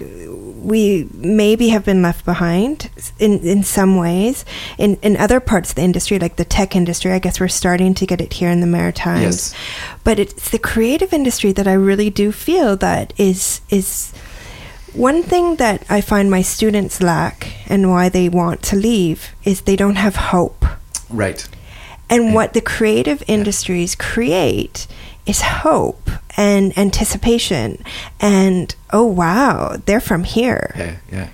we 0.62 1.08
maybe 1.14 1.70
have 1.70 1.84
been 1.84 2.02
left 2.02 2.24
behind 2.24 2.90
in 3.18 3.40
in 3.40 3.62
some 3.64 3.96
ways. 3.96 4.44
In 4.78 4.96
in 5.02 5.16
other 5.16 5.40
parts 5.40 5.70
of 5.70 5.76
the 5.76 5.82
industry, 5.82 6.18
like 6.18 6.36
the 6.36 6.44
tech 6.44 6.76
industry, 6.76 7.10
I 7.12 7.18
guess 7.18 7.40
we're 7.40 7.48
starting 7.48 7.94
to 7.94 8.06
get 8.06 8.20
it 8.20 8.34
here 8.34 8.50
in 8.50 8.60
the 8.60 8.66
Maritimes. 8.66 9.22
Yes. 9.22 9.54
But 10.04 10.18
it's 10.18 10.50
the 10.50 10.58
creative 10.58 11.12
industry 11.12 11.52
that 11.52 11.66
I 11.66 11.72
really 11.72 12.10
do 12.10 12.32
feel 12.32 12.76
that 12.76 13.12
is 13.16 13.60
is 13.70 14.12
one 14.94 15.22
thing 15.22 15.56
that 15.56 15.84
I 15.88 16.00
find 16.00 16.30
my 16.30 16.42
students 16.42 17.02
lack 17.02 17.54
and 17.68 17.90
why 17.90 18.08
they 18.08 18.28
want 18.28 18.62
to 18.64 18.76
leave 18.76 19.30
is 19.44 19.62
they 19.62 19.76
don't 19.76 19.96
have 19.96 20.16
hope. 20.16 20.64
right 21.10 21.48
And 22.10 22.34
what 22.34 22.52
the 22.52 22.60
creative 22.60 23.22
industries 23.26 23.94
create 23.94 24.86
is 25.26 25.40
hope 25.42 26.10
and 26.36 26.76
anticipation 26.76 27.82
and 28.20 28.74
oh 28.92 29.06
wow, 29.06 29.76
they're 29.86 30.00
from 30.00 30.24
here. 30.24 30.74
yeah 30.76 30.96
yeah 31.10 31.28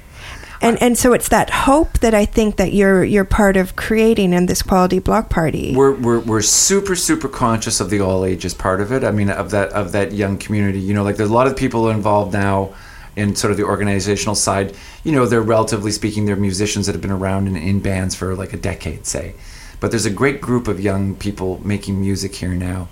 And 0.61 0.77
and 0.83 0.99
so 0.99 1.13
it's 1.13 1.29
that 1.29 1.51
hope 1.51 1.99
that 2.01 2.15
I 2.15 2.25
think 2.27 2.57
that 2.57 2.73
you're 2.73 3.05
you're 3.05 3.25
part 3.25 3.57
of 3.57 3.77
creating 3.77 4.33
in 4.33 4.47
this 4.47 4.63
quality 4.63 4.99
block 4.99 5.31
party. 5.31 5.75
we're, 5.75 5.95
we're 5.95 6.21
we're 6.21 6.43
super 6.43 6.97
super 6.97 7.29
conscious 7.29 7.81
of 7.81 7.91
the 7.91 8.01
all 8.01 8.25
ages 8.25 8.55
part 8.55 8.81
of 8.81 8.93
it. 8.93 9.03
I 9.05 9.11
mean, 9.13 9.31
of 9.31 9.51
that 9.51 9.69
of 9.73 9.93
that 9.93 10.13
young 10.13 10.37
community. 10.39 10.81
You 10.81 10.95
know, 10.95 11.05
like 11.05 11.17
there's 11.17 11.31
a 11.31 11.39
lot 11.41 11.47
of 11.47 11.57
people 11.57 11.89
involved 11.91 12.33
now 12.33 12.75
in 13.19 13.35
sort 13.35 13.51
of 13.51 13.57
the 13.57 13.65
organizational 13.65 14.37
side. 14.37 14.75
You 15.03 15.13
know, 15.13 15.27
they're 15.27 15.43
relatively 15.43 15.91
speaking, 15.91 16.25
they're 16.25 16.37
musicians 16.37 16.87
that 16.87 16.93
have 16.93 17.03
been 17.03 17.11
around 17.11 17.49
in 17.49 17.81
bands 17.81 18.15
for 18.15 18.35
like 18.37 18.53
a 18.53 18.57
decade, 18.57 19.07
say. 19.07 19.35
But 19.81 19.91
there's 19.91 20.07
a 20.07 20.11
great 20.11 20.41
group 20.41 20.69
of 20.69 20.81
young 20.81 21.17
people 21.17 21.61
making 21.67 22.01
music 22.01 22.35
here 22.37 22.55
now, 22.55 22.89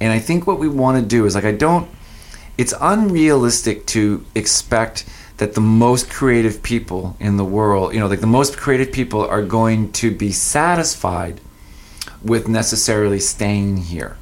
and 0.00 0.12
I 0.12 0.20
think 0.20 0.46
what 0.46 0.58
we 0.58 0.68
want 0.68 1.02
to 1.02 1.06
do 1.06 1.26
is 1.26 1.34
like 1.34 1.44
I 1.44 1.52
don't. 1.52 1.88
It's 2.56 2.72
unrealistic 2.80 3.86
to 3.88 4.24
expect 4.34 5.04
that 5.36 5.54
the 5.54 5.60
most 5.60 6.08
creative 6.08 6.62
people 6.62 7.16
in 7.20 7.36
the 7.36 7.44
world, 7.44 7.92
you 7.92 8.00
know, 8.00 8.06
like 8.06 8.20
the 8.20 8.26
most 8.26 8.56
creative 8.56 8.90
people 8.90 9.20
are 9.26 9.42
going 9.42 9.92
to 9.92 10.10
be 10.10 10.32
satisfied 10.32 11.40
with 12.22 12.48
necessarily 12.48 13.20
staying 13.20 13.76
here. 13.76 14.16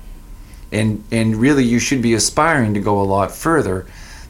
And 0.73 1.05
and 1.11 1.37
really 1.37 1.65
you 1.65 1.79
should 1.79 2.03
be 2.03 2.15
aspiring 2.15 2.75
to 2.75 2.81
go 2.81 3.01
a 3.01 3.05
lot 3.05 3.31
further 3.31 3.87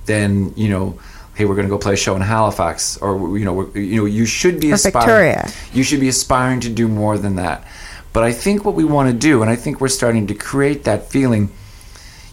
than, 0.07 0.55
you 0.57 0.69
know, 0.69 0.99
hey, 1.35 1.45
we're 1.45 1.55
going 1.55 1.67
to 1.67 1.71
go 1.71 1.79
play 1.79 1.95
a 1.95 1.97
show 1.97 2.15
in 2.17 2.23
Halifax 2.23 2.97
or 2.99 3.39
you 3.39 3.45
know, 3.45 3.53
we're, 3.53 3.79
you 3.79 3.97
know, 3.97 4.05
you 4.05 4.27
should 4.27 4.61
be 4.61 4.71
Or 4.71 4.75
aspiring 4.75 5.07
Victoria. 5.07 5.51
you 5.73 5.83
should 5.83 6.01
be 6.01 6.09
aspiring 6.09 6.61
to 6.61 6.69
do 6.69 6.89
more 6.89 7.19
than 7.19 7.37
that. 7.37 7.67
But 8.13 8.23
I 8.23 8.33
think 8.33 8.65
what 8.65 8.75
we 8.75 8.85
want 8.85 9.11
to 9.11 9.17
do 9.17 9.43
and 9.43 9.51
I 9.51 9.57
think 9.57 9.81
we're 9.81 9.89
starting 9.89 10.29
to 10.29 10.35
create 10.35 10.85
that 10.85 11.11
feeling 11.11 11.51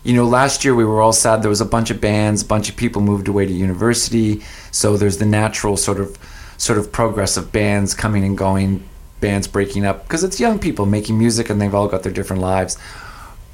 you 0.03 0.13
know, 0.13 0.25
last 0.25 0.65
year 0.65 0.73
we 0.73 0.83
were 0.83 1.01
all 1.01 1.13
sad. 1.13 1.43
There 1.43 1.49
was 1.49 1.61
a 1.61 1.65
bunch 1.65 1.91
of 1.91 2.01
bands, 2.01 2.41
a 2.41 2.45
bunch 2.45 2.69
of 2.69 2.75
people 2.75 3.01
moved 3.01 3.27
away 3.27 3.45
to 3.45 3.53
university. 3.53 4.41
So 4.71 4.97
there's 4.97 5.19
the 5.19 5.25
natural 5.25 5.77
sort 5.77 5.99
of, 5.99 6.17
sort 6.57 6.79
of 6.79 6.91
progress 6.91 7.37
of 7.37 7.51
bands 7.51 7.93
coming 7.93 8.23
and 8.23 8.37
going, 8.37 8.83
bands 9.19 9.47
breaking 9.47 9.85
up 9.85 10.03
because 10.03 10.23
it's 10.23 10.39
young 10.39 10.57
people 10.57 10.85
making 10.85 11.17
music 11.17 11.49
and 11.49 11.61
they've 11.61 11.73
all 11.73 11.87
got 11.87 12.03
their 12.03 12.11
different 12.11 12.41
lives. 12.41 12.77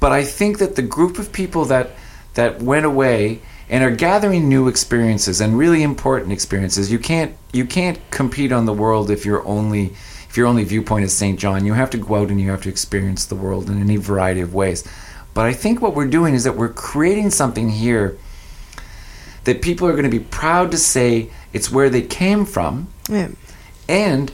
But 0.00 0.12
I 0.12 0.24
think 0.24 0.58
that 0.58 0.76
the 0.76 0.82
group 0.82 1.18
of 1.18 1.32
people 1.32 1.66
that 1.66 1.90
that 2.34 2.62
went 2.62 2.86
away 2.86 3.40
and 3.70 3.84
are 3.84 3.90
gathering 3.90 4.48
new 4.48 4.68
experiences 4.68 5.40
and 5.40 5.58
really 5.58 5.82
important 5.82 6.32
experiences. 6.32 6.90
You 6.90 6.98
can't 6.98 7.36
you 7.52 7.64
can't 7.64 7.98
compete 8.10 8.52
on 8.52 8.66
the 8.66 8.72
world 8.72 9.10
if 9.10 9.24
you're 9.24 9.46
only 9.46 9.86
if 10.28 10.36
your 10.36 10.46
only 10.46 10.64
viewpoint 10.64 11.04
is 11.04 11.12
St. 11.12 11.38
John. 11.38 11.64
You 11.64 11.74
have 11.74 11.90
to 11.90 11.98
go 11.98 12.16
out 12.16 12.28
and 12.30 12.40
you 12.40 12.50
have 12.50 12.62
to 12.62 12.68
experience 12.68 13.24
the 13.26 13.34
world 13.36 13.68
in 13.70 13.80
any 13.80 13.96
variety 13.96 14.40
of 14.40 14.54
ways. 14.54 14.84
But 15.34 15.46
I 15.46 15.52
think 15.52 15.80
what 15.80 15.94
we're 15.94 16.08
doing 16.08 16.34
is 16.34 16.44
that 16.44 16.56
we're 16.56 16.72
creating 16.72 17.30
something 17.30 17.70
here 17.70 18.18
that 19.44 19.62
people 19.62 19.86
are 19.86 19.92
going 19.92 20.04
to 20.04 20.10
be 20.10 20.18
proud 20.20 20.70
to 20.72 20.76
say 20.76 21.30
it's 21.52 21.70
where 21.70 21.88
they 21.88 22.02
came 22.02 22.44
from 22.44 22.88
Yeah. 23.08 23.28
and 23.88 24.30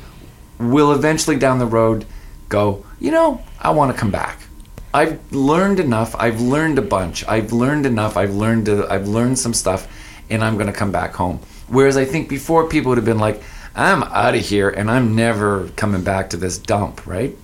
will 0.59 0.93
eventually 0.93 1.37
down 1.37 1.59
the 1.59 1.67
road 1.67 2.07
go, 2.49 2.85
you 3.01 3.11
know, 3.11 3.43
I 3.61 3.71
want 3.71 3.93
to 3.93 3.99
come 3.99 4.11
back. 4.11 4.41
I've 4.95 5.33
learned 5.33 5.81
enough. 5.81 6.15
I've 6.17 6.41
learned 6.41 6.79
a 6.79 6.83
bunch. 6.83 7.27
I've 7.27 7.53
learned 7.53 7.85
enough. 7.85 8.17
I've 8.17 8.35
learned 8.35 8.69
uh, 8.69 8.87
I've 8.89 9.09
learned 9.09 9.39
some 9.39 9.53
stuff 9.53 9.89
and 10.31 10.43
I'm 10.43 10.55
going 10.55 10.69
to 10.69 10.73
come 10.73 10.93
back 10.93 11.15
home. 11.15 11.41
Whereas 11.69 11.97
I 11.97 12.05
think 12.07 12.29
before 12.29 12.69
people 12.69 12.91
would 12.91 12.99
have 12.99 13.05
been 13.05 13.19
like, 13.19 13.43
I'm 13.75 14.05
out 14.05 14.35
of 14.35 14.41
here 14.41 14.71
and 14.71 14.91
I'm 14.91 15.17
never 15.17 15.69
coming 15.71 16.05
back 16.05 16.31
to 16.31 16.37
this 16.37 16.57
dump, 16.59 17.07
right? 17.07 17.37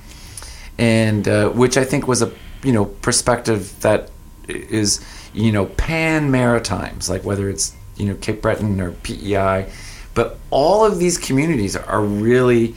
And 0.79 1.27
uh, 1.27 1.51
which 1.51 1.77
I 1.77 1.85
think 1.85 2.07
was 2.09 2.23
a, 2.23 2.33
you 2.63 2.73
know, 2.73 2.85
perspective 2.87 3.79
that 3.81 4.11
is 4.49 5.05
you 5.33 5.53
know 5.53 5.67
pan 5.67 6.31
maritimes 6.31 7.09
like 7.09 7.25
whether 7.25 7.49
it's 7.49 7.75
you 7.97 8.07
know 8.07 8.15
cape 8.17 8.43
breton 8.43 8.81
or 8.81 8.93
pei 8.93 9.67
but 10.15 10.39
all 10.51 10.85
of 10.85 10.99
these 10.99 11.19
communities 11.19 11.77
are 11.77 12.03
really 12.03 12.75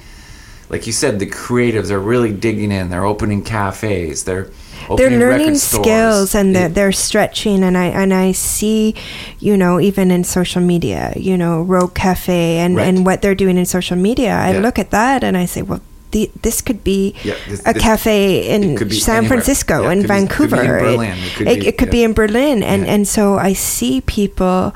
like 0.70 0.86
you 0.86 0.94
said 0.94 1.20
the 1.20 1.30
creatives 1.30 1.90
are 1.90 2.00
really 2.00 2.32
digging 2.32 2.72
in 2.72 2.90
they're 2.90 3.06
opening 3.06 3.44
cafes 3.44 4.24
they're 4.24 4.50
they're 4.98 5.10
learning 5.18 5.56
skills 5.56 6.36
and 6.36 6.56
they're, 6.56 6.70
they're 6.70 6.92
stretching 6.92 7.64
and 7.64 7.78
I 7.78 7.86
and 7.86 8.14
I 8.14 8.32
see 8.34 8.96
you 9.40 9.56
know 9.58 9.80
even 9.80 10.12
in 10.12 10.24
social 10.24 10.62
media 10.62 11.14
you 11.16 11.38
know 11.38 11.62
Rogue 11.64 11.94
Cafe 11.96 12.58
and 12.60 12.76
Right. 12.76 12.88
and 12.88 13.06
what 13.06 13.22
they're 13.22 13.36
doing 13.36 13.58
in 13.58 13.66
social 13.66 13.98
media 13.98 14.32
I 14.36 14.54
Yeah. 14.54 14.60
look 14.60 14.78
at 14.80 14.92
that 14.92 15.24
and 15.24 15.36
I 15.38 15.46
say 15.46 15.62
well 15.62 15.82
the, 16.12 16.30
this 16.44 16.62
could 16.62 16.84
be 16.84 17.16
Yeah, 17.24 17.34
this- 17.50 17.66
a 17.66 17.74
cafe 17.74 18.48
in 18.54 18.64
it 18.64 18.78
could 18.78 18.90
be 18.90 19.00
San 19.00 19.16
anywhere. 19.18 19.30
Francisco 19.30 19.84
Yeah, 19.84 19.92
in 19.94 20.02
could 20.04 20.08
be- 20.10 20.14
it 20.14 20.30
could 20.30 20.50
be 20.52 20.58
in 20.60 20.64
Vancouver 20.64 20.80
Berlin. 20.80 21.18
It 21.18 21.34
could 21.36 21.48
it, 21.48 21.60
be- 21.60 21.68
it 21.68 21.78
could 21.80 21.88
yeah. 21.88 21.92
be 21.92 22.04
in 22.04 22.14
Berlin 22.14 22.64
and 22.64 22.86
and 22.86 23.08
so 23.08 23.38
I 23.40 23.54
see 23.54 24.02
people 24.02 24.74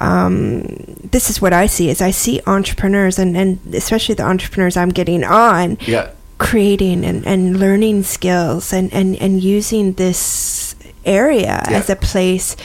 um, 0.00 0.62
this 1.10 1.30
is 1.30 1.40
what 1.40 1.52
I 1.54 1.66
see 1.66 1.88
is 1.88 2.02
I 2.02 2.10
see 2.10 2.40
entrepreneurs 2.46 3.18
and, 3.18 3.34
and 3.36 3.58
especially 3.74 4.14
the 4.14 4.24
entrepreneurs 4.24 4.76
I'm 4.76 4.90
getting 4.90 5.24
on 5.24 5.78
yeah 5.86 6.10
creating 6.38 7.04
and, 7.04 7.26
and 7.26 7.58
learning 7.58 8.02
skills 8.02 8.72
and, 8.72 8.92
and, 8.92 9.16
and 9.16 9.42
using 9.42 9.92
this 9.94 10.74
area 11.04 11.62
Yeah. 11.70 11.78
as 11.78 11.88
a 11.90 11.96
place 11.96 12.56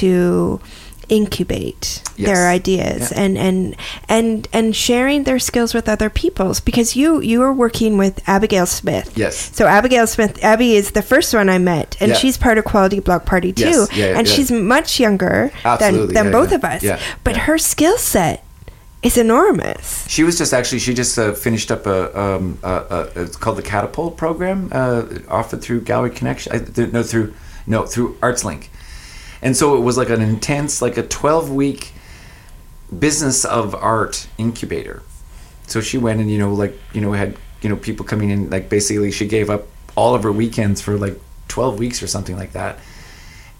to 0.00 0.60
incubate 1.08 2.02
Yes. 2.16 2.26
their 2.28 2.48
ideas 2.48 3.10
Yeah. 3.12 3.20
and, 3.22 3.38
and 3.38 3.76
and 4.08 4.48
and 4.52 4.76
sharing 4.76 5.24
their 5.24 5.38
skills 5.40 5.74
with 5.74 5.88
other 5.88 6.08
people's 6.10 6.60
because 6.60 6.94
you 6.94 7.20
you 7.20 7.42
are 7.42 7.52
working 7.52 7.96
with 7.98 8.22
Abigail 8.28 8.66
Smith. 8.66 9.10
Yes. 9.16 9.50
So 9.56 9.66
Abigail 9.66 10.06
Smith 10.06 10.42
Abby 10.44 10.76
is 10.76 10.92
the 10.92 11.02
first 11.02 11.34
one 11.34 11.48
I 11.48 11.58
met 11.58 11.96
and 12.00 12.10
Yeah. 12.10 12.16
she's 12.16 12.36
part 12.36 12.58
of 12.58 12.64
Quality 12.64 13.00
Block 13.00 13.26
Party 13.26 13.52
too. 13.52 13.64
Yes. 13.88 13.96
Yeah, 13.96 14.18
and 14.18 14.28
she's 14.28 14.50
much 14.52 15.00
younger 15.00 15.50
Absolutely. 15.64 16.14
than, 16.14 16.26
than 16.26 16.32
both 16.32 16.52
of 16.52 16.62
us. 16.64 16.84
But 17.24 17.36
her 17.48 17.58
skill 17.58 17.98
set 17.98 18.44
is 19.02 19.16
enormous. 19.16 20.06
She 20.08 20.24
was 20.24 20.36
just 20.36 20.52
actually 20.52 20.80
she 20.80 20.92
just 20.92 21.18
uh, 21.18 21.32
finished 21.32 21.70
up 21.70 21.86
a, 21.86 22.18
um, 22.18 22.58
a, 22.62 22.68
a 23.16 23.22
it's 23.22 23.36
called 23.36 23.56
the 23.56 23.62
Catapult 23.62 24.16
program 24.16 24.68
uh, 24.72 25.04
offered 25.28 25.62
through 25.62 25.82
Gallery 25.82 26.10
Connexion. 26.10 26.52
I, 26.52 26.58
th- 26.58 26.92
no, 26.92 27.02
through 27.02 27.34
no 27.66 27.86
through 27.86 28.14
ArtsLink, 28.16 28.68
and 29.40 29.56
so 29.56 29.76
it 29.76 29.80
was 29.80 29.96
like 29.96 30.10
an 30.10 30.20
intense 30.20 30.82
like 30.82 30.98
a 30.98 31.02
twelve 31.02 31.50
week 31.50 31.92
business 32.96 33.44
of 33.44 33.74
art 33.74 34.26
incubator. 34.36 35.02
So 35.66 35.80
she 35.80 35.96
went 35.96 36.20
and 36.20 36.30
you 36.30 36.38
know 36.38 36.52
like 36.52 36.78
you 36.92 37.00
know 37.00 37.12
had 37.12 37.36
you 37.62 37.70
know 37.70 37.76
people 37.76 38.04
coming 38.04 38.30
in 38.30 38.50
like 38.50 38.68
basically 38.68 39.12
she 39.12 39.26
gave 39.26 39.48
up 39.48 39.66
all 39.96 40.14
of 40.14 40.22
her 40.24 40.32
weekends 40.32 40.82
for 40.82 40.98
like 40.98 41.18
twelve 41.48 41.78
weeks 41.78 42.02
or 42.02 42.06
something 42.06 42.36
like 42.36 42.52
that, 42.52 42.78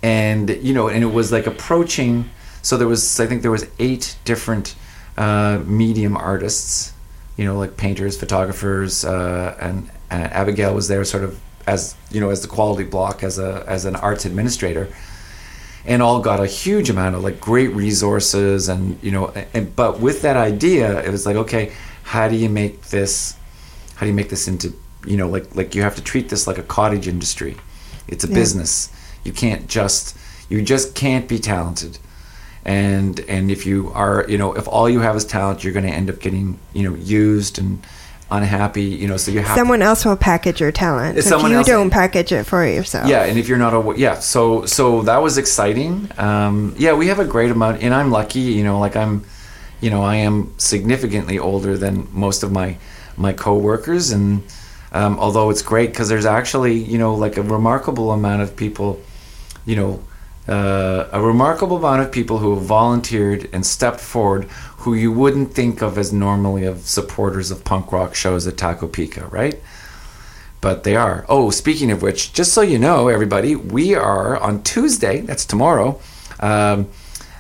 and 0.02 0.50
you 0.62 0.74
know 0.74 0.88
and 0.88 1.02
it 1.02 1.12
was 1.12 1.32
like 1.32 1.46
approaching. 1.46 2.28
So 2.60 2.76
there 2.76 2.88
was 2.88 3.18
I 3.18 3.26
think 3.26 3.40
there 3.40 3.50
was 3.50 3.66
eight 3.78 4.16
different 4.24 4.74
uh, 5.20 5.62
medium 5.66 6.16
artists, 6.16 6.94
you 7.36 7.44
know, 7.44 7.58
like 7.58 7.76
painters, 7.76 8.16
photographers, 8.18 9.04
uh, 9.04 9.56
and, 9.60 9.90
and 10.10 10.22
Abigail 10.32 10.74
was 10.74 10.88
there, 10.88 11.04
sort 11.04 11.24
of 11.24 11.38
as 11.66 11.94
you 12.10 12.20
know, 12.20 12.30
as 12.30 12.40
the 12.40 12.48
quality 12.48 12.84
block, 12.84 13.22
as 13.22 13.38
a 13.38 13.62
as 13.66 13.84
an 13.84 13.96
arts 13.96 14.24
administrator, 14.24 14.88
and 15.84 16.02
all 16.02 16.20
got 16.20 16.40
a 16.40 16.46
huge 16.46 16.88
amount 16.88 17.14
of 17.16 17.22
like 17.22 17.38
great 17.40 17.72
resources, 17.74 18.68
and 18.68 18.98
you 19.02 19.10
know, 19.10 19.26
and, 19.52 19.76
but 19.76 20.00
with 20.00 20.22
that 20.22 20.36
idea, 20.36 20.86
it 21.06 21.10
was 21.10 21.26
like, 21.26 21.36
okay, 21.36 21.72
how 22.02 22.26
do 22.26 22.36
you 22.36 22.48
make 22.48 22.80
this? 22.86 23.36
How 23.96 24.00
do 24.00 24.06
you 24.06 24.14
make 24.14 24.30
this 24.30 24.48
into 24.48 24.72
you 25.06 25.16
know, 25.18 25.28
like 25.28 25.54
like 25.54 25.74
you 25.74 25.82
have 25.82 25.96
to 25.96 26.02
treat 26.02 26.30
this 26.30 26.46
like 26.46 26.58
a 26.58 26.62
cottage 26.62 27.06
industry. 27.08 27.56
It's 28.08 28.24
a 28.24 28.28
Yeah. 28.28 28.34
business. 28.34 28.88
You 29.24 29.32
can't 29.32 29.68
just 29.68 30.16
you 30.48 30.62
just 30.62 30.94
can't 30.94 31.28
be 31.28 31.38
talented 31.38 31.98
and 32.64 33.20
and 33.20 33.50
if 33.50 33.64
you 33.66 33.90
are 33.94 34.26
you 34.28 34.36
know 34.36 34.52
if 34.54 34.68
all 34.68 34.88
you 34.88 35.00
have 35.00 35.16
is 35.16 35.24
talent 35.24 35.64
you're 35.64 35.72
going 35.72 35.86
to 35.86 35.92
end 35.92 36.10
up 36.10 36.18
getting 36.20 36.58
you 36.74 36.82
know 36.82 36.94
used 36.96 37.58
and 37.58 37.82
unhappy 38.30 38.82
you 38.84 39.08
know 39.08 39.16
so 39.16 39.32
you 39.32 39.40
have 39.40 39.56
Someone 39.56 39.82
else 39.82 40.04
will 40.04 40.16
package 40.16 40.60
your 40.60 40.70
talent. 40.70 41.18
If 41.18 41.26
you 41.26 41.32
else- 41.32 41.66
don't 41.66 41.90
package 41.90 42.30
it 42.32 42.44
for 42.44 42.64
yourself. 42.64 43.08
yeah 43.08 43.24
and 43.24 43.38
if 43.38 43.48
you're 43.48 43.58
not 43.58 43.74
a 43.74 43.98
yeah 43.98 44.20
so 44.20 44.66
so 44.66 45.02
that 45.02 45.18
was 45.18 45.36
exciting 45.38 46.08
um 46.18 46.74
yeah 46.78 46.92
we 46.92 47.08
have 47.08 47.18
a 47.18 47.24
great 47.24 47.50
amount 47.50 47.82
and 47.82 47.92
i'm 47.92 48.10
lucky 48.10 48.40
you 48.40 48.62
know 48.62 48.78
like 48.78 48.94
i'm 48.94 49.24
you 49.80 49.90
know 49.90 50.02
i 50.02 50.14
am 50.16 50.52
significantly 50.58 51.38
older 51.38 51.76
than 51.76 52.06
most 52.12 52.42
of 52.42 52.52
my 52.52 52.76
my 53.16 53.32
coworkers 53.32 54.12
and 54.12 54.42
um, 54.92 55.18
although 55.20 55.50
it's 55.50 55.62
great 55.62 55.90
because 55.90 56.08
there's 56.08 56.26
actually 56.26 56.74
you 56.74 56.98
know 56.98 57.14
like 57.14 57.36
a 57.36 57.42
remarkable 57.42 58.12
amount 58.12 58.42
of 58.42 58.54
people 58.54 59.00
you 59.64 59.76
know 59.76 60.02
uh, 60.50 61.08
a 61.12 61.20
remarkable 61.22 61.76
amount 61.76 62.02
of 62.02 62.10
people 62.12 62.38
who 62.38 62.54
have 62.54 62.64
volunteered 62.64 63.48
and 63.52 63.64
stepped 63.64 64.00
forward 64.00 64.44
who 64.78 64.94
you 64.94 65.12
wouldn't 65.12 65.54
think 65.54 65.82
of 65.82 65.96
as 65.98 66.12
normally 66.12 66.64
of 66.64 66.80
supporters 66.86 67.50
of 67.50 67.64
punk 67.64 67.92
rock 67.92 68.14
shows 68.14 68.46
at 68.46 68.56
Taco 68.56 68.88
Pica, 68.88 69.26
right? 69.26 69.60
But 70.60 70.84
they 70.84 70.96
are. 70.96 71.24
Oh, 71.28 71.50
speaking 71.50 71.90
of 71.90 72.02
which, 72.02 72.32
just 72.32 72.52
so 72.52 72.60
you 72.62 72.78
know, 72.78 73.08
everybody, 73.08 73.56
we 73.56 73.94
are 73.94 74.36
on 74.38 74.62
Tuesday, 74.62 75.20
that's 75.20 75.44
tomorrow. 75.46 76.00
Um, 76.40 76.88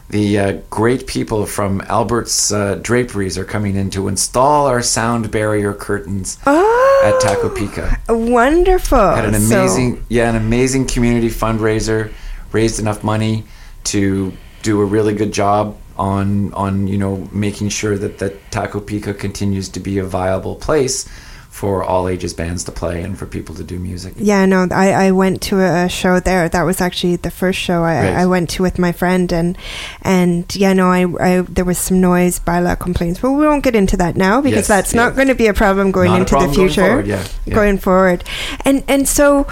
the 0.08 0.38
uh, 0.38 0.52
great 0.70 1.06
people 1.06 1.46
from 1.46 1.80
Albert's 1.82 2.50
uh, 2.52 2.76
Draperies 2.82 3.38
are 3.38 3.44
coming 3.44 3.76
in 3.76 3.90
to 3.90 4.08
install 4.08 4.66
our 4.66 4.82
sound 4.82 5.30
barrier 5.30 5.72
curtains 5.72 6.36
Oh, 6.46 7.02
at 7.04 7.20
Taco 7.20 7.48
Pica 7.48 7.96
Wonderful. 8.08 8.98
had 8.98 9.24
an 9.24 9.34
So- 9.40 9.56
amazing 9.60 10.04
yeah 10.08 10.28
an 10.28 10.34
amazing 10.36 10.86
community 10.88 11.28
fundraiser 11.28 12.10
raised 12.52 12.78
enough 12.80 13.02
money 13.04 13.44
to 13.84 14.32
do 14.62 14.80
a 14.80 14.84
really 14.84 15.14
good 15.14 15.32
job 15.32 15.76
on 15.96 16.52
on 16.54 16.86
you 16.86 16.96
know 16.98 17.28
making 17.32 17.68
sure 17.68 17.96
that 17.98 18.18
that 18.18 18.50
Taco 18.50 18.80
Pica 18.80 19.12
continues 19.14 19.68
to 19.70 19.80
be 19.80 19.98
a 19.98 20.04
viable 20.04 20.54
place 20.56 21.08
for 21.50 21.82
all 21.82 22.08
ages 22.08 22.32
bands 22.32 22.64
to 22.64 22.72
play 22.72 23.02
and 23.02 23.18
for 23.18 23.26
people 23.26 23.54
to 23.54 23.62
do 23.64 23.78
music 23.78 24.14
yeah, 24.16 24.46
no, 24.46 24.66
I, 24.70 24.92
I 24.92 25.10
went 25.10 25.42
to 25.42 25.60
a 25.60 25.88
show 25.90 26.18
there. 26.20 26.48
That 26.48 26.62
was 26.62 26.80
actually 26.80 27.16
the 27.16 27.30
first 27.30 27.58
show 27.58 27.82
I, 27.82 27.96
Right. 27.96 28.14
I 28.14 28.26
went 28.26 28.48
to 28.50 28.62
with 28.62 28.78
my 28.78 28.92
friend, 28.92 29.30
and 29.32 29.58
and 30.00 30.44
yeah, 30.56 30.72
no, 30.72 30.86
I, 30.90 31.04
I 31.20 31.40
there 31.42 31.64
was 31.66 31.76
some 31.76 32.00
noise, 32.00 32.38
bylaw 32.40 32.78
complaints, 32.78 33.20
but 33.20 33.32
we 33.32 33.44
won't 33.46 33.64
get 33.64 33.74
into 33.76 33.96
that 33.98 34.16
now 34.16 34.40
because 34.40 34.58
Yes, 34.60 34.68
that's 34.68 34.94
yeah. 34.94 35.02
not 35.04 35.16
going 35.16 35.28
to 35.28 35.34
be 35.34 35.48
a 35.48 35.54
problem 35.54 35.90
going 35.90 36.10
Not 36.12 36.20
into 36.20 36.30
problem 36.30 36.50
the 36.50 36.56
going 36.56 36.68
future. 36.68 36.86
forward, 36.86 37.06
yeah, 37.06 37.26
yeah. 37.44 37.54
Going 37.54 37.78
forward, 37.78 38.24
and 38.64 38.82
and 38.88 39.06
so 39.08 39.46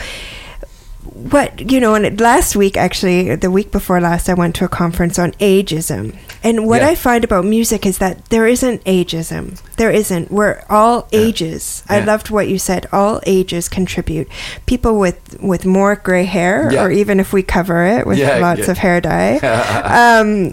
what 1.19 1.71
you 1.73 1.81
know 1.81 1.95
and 1.95 2.21
last 2.21 2.55
week 2.55 2.77
actually 2.77 3.35
the 3.35 3.51
week 3.51 3.73
before 3.73 4.01
last 4.01 4.29
i 4.29 4.35
went 4.35 4.55
to 4.55 4.65
a 4.65 4.69
conference 4.69 5.19
on 5.19 5.33
ageism. 5.33 6.15
And 6.45 6.69
what 6.69 6.81
Yeah. 6.83 6.89
i 6.91 6.95
find 6.95 7.25
about 7.25 7.45
music 7.45 7.85
is 7.85 7.99
that 7.99 8.25
there 8.31 8.47
isn't 8.47 8.85
ageism. 8.85 9.61
There 9.77 9.91
isn't. 9.91 10.31
We're 10.31 10.63
all 10.71 11.09
Yeah. 11.11 11.21
ages. 11.21 11.83
I 11.89 11.99
Yeah. 11.99 12.05
loved 12.05 12.31
what 12.31 12.47
you 12.47 12.59
said. 12.59 12.87
All 12.93 13.21
ages 13.27 13.69
contribute. 13.69 14.29
People 14.67 14.99
with 15.01 15.19
with 15.41 15.67
more 15.67 15.97
gray 15.97 16.25
hair 16.25 16.71
or 16.79 16.93
even 16.93 17.19
if 17.19 17.33
we 17.33 17.43
cover 17.43 17.85
it 17.85 18.07
with 18.07 18.21
lots 18.41 18.69
of 18.69 18.79
hair 18.79 19.01
dye 19.01 19.39
um 20.03 20.53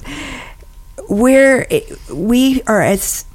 we're 1.07 1.67
we 2.11 2.61
are 2.65 2.81
as 2.81 3.25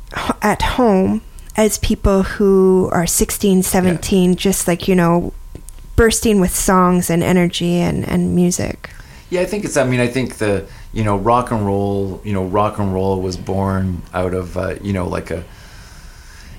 at 0.43 0.63
home 0.63 1.21
as 1.57 1.79
people 1.79 2.23
who 2.25 2.89
are 2.93 3.07
16 3.07 3.63
17 3.63 4.35
just 4.35 4.67
like 4.67 4.89
you 4.89 4.97
know 4.97 5.33
bursting 6.01 6.41
with 6.41 6.57
songs 6.57 7.11
and 7.11 7.23
energy 7.23 7.75
and, 7.75 8.09
and 8.09 8.35
music 8.35 8.89
Yeah, 9.29 9.43
I 9.43 9.47
think 9.51 9.65
it's. 9.67 9.77
I 9.77 9.85
mean, 9.85 10.01
I 10.01 10.09
think 10.17 10.29
the 10.39 10.65
you 10.93 11.05
know 11.05 11.17
rock 11.33 11.53
and 11.53 11.63
roll. 11.71 12.21
You 12.25 12.33
know, 12.33 12.45
rock 12.61 12.79
and 12.81 12.89
roll 12.93 13.21
was 13.21 13.37
born 13.37 13.85
out 14.21 14.35
of 14.35 14.57
uh, 14.57 14.75
you 14.87 14.95
know 14.97 15.07
like 15.17 15.31
a 15.31 15.45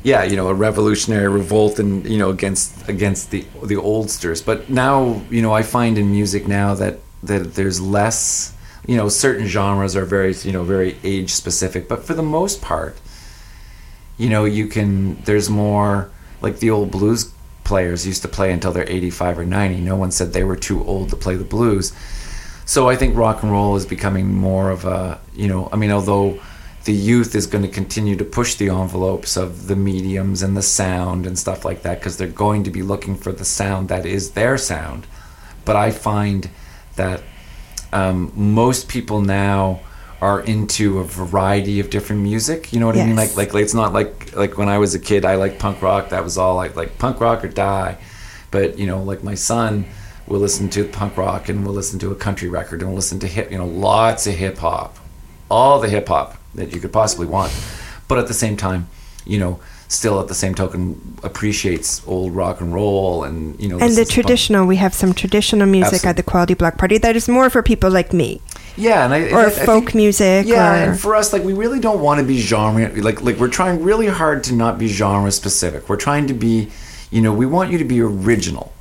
yeah 0.04 0.21
you 0.30 0.36
know 0.39 0.47
a 0.47 0.54
revolutionary 0.54 1.27
revolt 1.27 1.80
and 1.80 1.91
you 2.13 2.19
know 2.21 2.30
against 2.30 2.88
against 2.88 3.32
the 3.32 3.41
the 3.71 3.75
oldsters. 3.75 4.39
But 4.49 4.69
now 4.69 5.21
you 5.36 5.41
know 5.41 5.54
I 5.60 5.63
find 5.63 5.97
in 5.97 6.08
music 6.12 6.47
now 6.47 6.75
that 6.75 6.95
that 7.23 7.56
there's 7.56 7.80
less. 7.82 8.54
You 8.88 8.97
know, 8.97 9.10
certain 9.10 9.47
genres 9.47 9.95
are 9.95 10.08
very 10.17 10.34
you 10.47 10.54
know 10.56 10.63
very 10.63 10.91
age 11.04 11.32
specific, 11.43 11.88
but 11.91 11.99
for 12.08 12.15
the 12.21 12.27
most 12.38 12.62
part, 12.62 12.93
you 14.17 14.30
know 14.30 14.45
you 14.45 14.67
can. 14.67 14.89
There's 15.27 15.49
more 15.49 16.10
like 16.45 16.56
the 16.60 16.69
old 16.69 16.89
blues 16.91 17.34
players 17.63 18.06
used 18.06 18.21
to 18.24 18.28
play 18.28 18.52
until 18.52 18.71
they're 18.71 18.89
85 18.89 19.39
or 19.39 19.45
90. 19.45 19.82
No 19.82 19.95
one 19.95 20.12
said 20.12 20.34
they 20.34 20.43
were 20.43 20.56
too 20.56 20.84
old 20.84 21.10
to 21.10 21.15
play 21.15 21.36
the 21.36 21.43
blues. 21.43 21.93
So 22.65 22.89
I 22.89 22.95
think 22.95 23.15
rock 23.15 23.43
and 23.43 23.52
roll 23.52 23.76
is 23.76 23.86
becoming 23.86 24.34
more 24.34 24.69
of 24.69 24.86
a, 24.86 25.19
you 25.34 25.47
know, 25.47 25.69
I 25.71 25.76
mean, 25.76 25.91
although 25.91 26.39
the 26.86 26.93
youth 26.93 27.36
is 27.36 27.45
going 27.45 27.63
to 27.63 27.69
continue 27.69 28.15
to 28.15 28.24
push 28.24 28.56
the 28.56 28.69
envelopes 28.69 29.38
of 29.38 29.67
the 29.67 29.76
mediums 29.76 30.41
and 30.41 30.58
the 30.58 30.62
sound 30.62 31.28
and 31.28 31.38
stuff 31.38 31.63
like 31.63 31.84
that 31.84 32.00
because 32.00 32.17
they're 32.17 32.28
going 32.28 32.63
to 32.63 32.71
be 32.71 32.82
looking 32.82 33.15
for 33.15 33.32
the 33.32 33.45
sound 33.45 33.89
that 33.89 34.06
is 34.06 34.32
their 34.32 34.58
sound. 34.58 35.06
But 35.63 35.76
I 35.76 35.91
find 35.91 36.50
that 36.95 37.21
um, 37.93 38.32
most 38.36 38.88
people 38.88 39.21
now 39.21 39.82
are 40.21 40.41
into 40.41 40.99
a 40.99 41.03
variety 41.03 41.79
of 41.79 41.89
different 41.89 42.21
music. 42.21 42.71
You 42.71 42.79
know 42.79 42.86
what 42.86 42.95
I 42.95 43.05
mean? 43.05 43.17
Yes. 43.17 43.36
Like, 43.36 43.53
like 43.53 43.63
it's 43.63 43.73
not 43.73 43.91
like 43.93 44.36
like 44.36 44.57
when 44.57 44.69
I 44.69 44.77
was 44.77 44.93
a 44.93 44.99
kid, 44.99 45.25
I 45.25 45.36
liked 45.36 45.60
punk 45.60 45.81
rock. 45.81 46.10
That 46.10 46.23
was 46.23 46.38
all 46.38 46.55
like 46.55 46.75
like 46.75 46.97
punk 46.97 47.19
rock 47.19 47.43
or 47.43 47.47
die. 47.47 47.97
But 48.51 48.77
you 48.77 48.86
know, 48.86 49.01
like 49.01 49.23
my 49.23 49.36
son 49.36 49.86
we'll 50.27 50.39
listen 50.39 50.69
to 50.69 50.86
punk 50.86 51.17
rock, 51.17 51.49
and 51.49 51.65
we'll 51.65 51.73
listen 51.73 51.99
to 51.99 52.12
a 52.12 52.15
country 52.15 52.47
record, 52.47 52.81
and 52.81 52.89
we'll 52.89 52.95
listen 52.95 53.19
to 53.19 53.27
hip, 53.27 53.51
you 53.51 53.57
know, 53.57 53.65
lots 53.65 54.27
of 54.27 54.34
hip 54.36 54.57
hop, 54.57 54.97
all 55.49 55.79
the 55.79 55.89
hip 55.89 56.07
hop 56.07 56.38
that 56.55 56.73
you 56.73 56.79
could 56.79 56.93
possibly 56.93 57.25
want. 57.25 57.51
But 58.07 58.17
at 58.17 58.27
the 58.27 58.34
same 58.34 58.55
time, 58.55 58.88
you 59.25 59.39
know, 59.39 59.60
still 59.88 60.19
at 60.21 60.27
the 60.29 60.36
same 60.36 60.55
token 60.55 61.17
appreciates 61.21 62.01
old 62.07 62.34
rock 62.34 62.62
and 62.62 62.73
roll 62.73 63.25
and 63.25 63.60
you 63.60 63.67
know 63.67 63.77
And 63.79 63.91
the 63.91 63.95
to 63.95 63.95
punk- 64.05 64.10
traditional, 64.10 64.65
we 64.65 64.77
have 64.77 64.93
some 64.93 65.13
traditional 65.13 65.67
music 65.67 65.93
Absolutely. 65.95 66.10
at 66.10 66.15
the 66.15 66.23
Quality 66.23 66.53
Block 66.53 66.77
Party 66.77 66.97
that 66.99 67.15
is 67.15 67.27
more 67.27 67.49
for 67.49 67.62
people 67.62 67.89
like 67.89 68.13
me, 68.13 68.41
yeah, 68.77 69.05
and 69.05 69.13
I, 69.13 69.29
or 69.31 69.39
I- 69.41 69.45
I 69.45 69.49
folk 69.49 69.86
think- 69.86 69.95
music, 69.95 70.45
Yeah, 70.47 70.71
or 70.71 70.75
and 70.91 70.99
for 70.99 71.15
us, 71.15 71.31
like 71.34 71.43
we 71.43 71.53
really 71.53 71.79
don't 71.79 71.99
want 71.99 72.19
to 72.19 72.25
be 72.25 72.39
genre. 72.39 72.89
Like 73.01 73.21
like 73.21 73.38
we're 73.38 73.47
trying 73.49 73.84
really 73.84 74.07
hard 74.07 74.43
to 74.45 74.53
not 74.53 74.77
be 74.77 74.88
genre 74.88 75.31
specific. 75.31 75.88
We're 75.89 75.97
trying 75.97 76.27
to 76.27 76.34
be, 76.34 76.69
you 77.12 77.21
know, 77.21 77.34
we 77.34 77.45
want 77.45 77.71
you 77.71 77.77
to 77.77 77.86
be 77.86 78.01
original. 78.01 78.73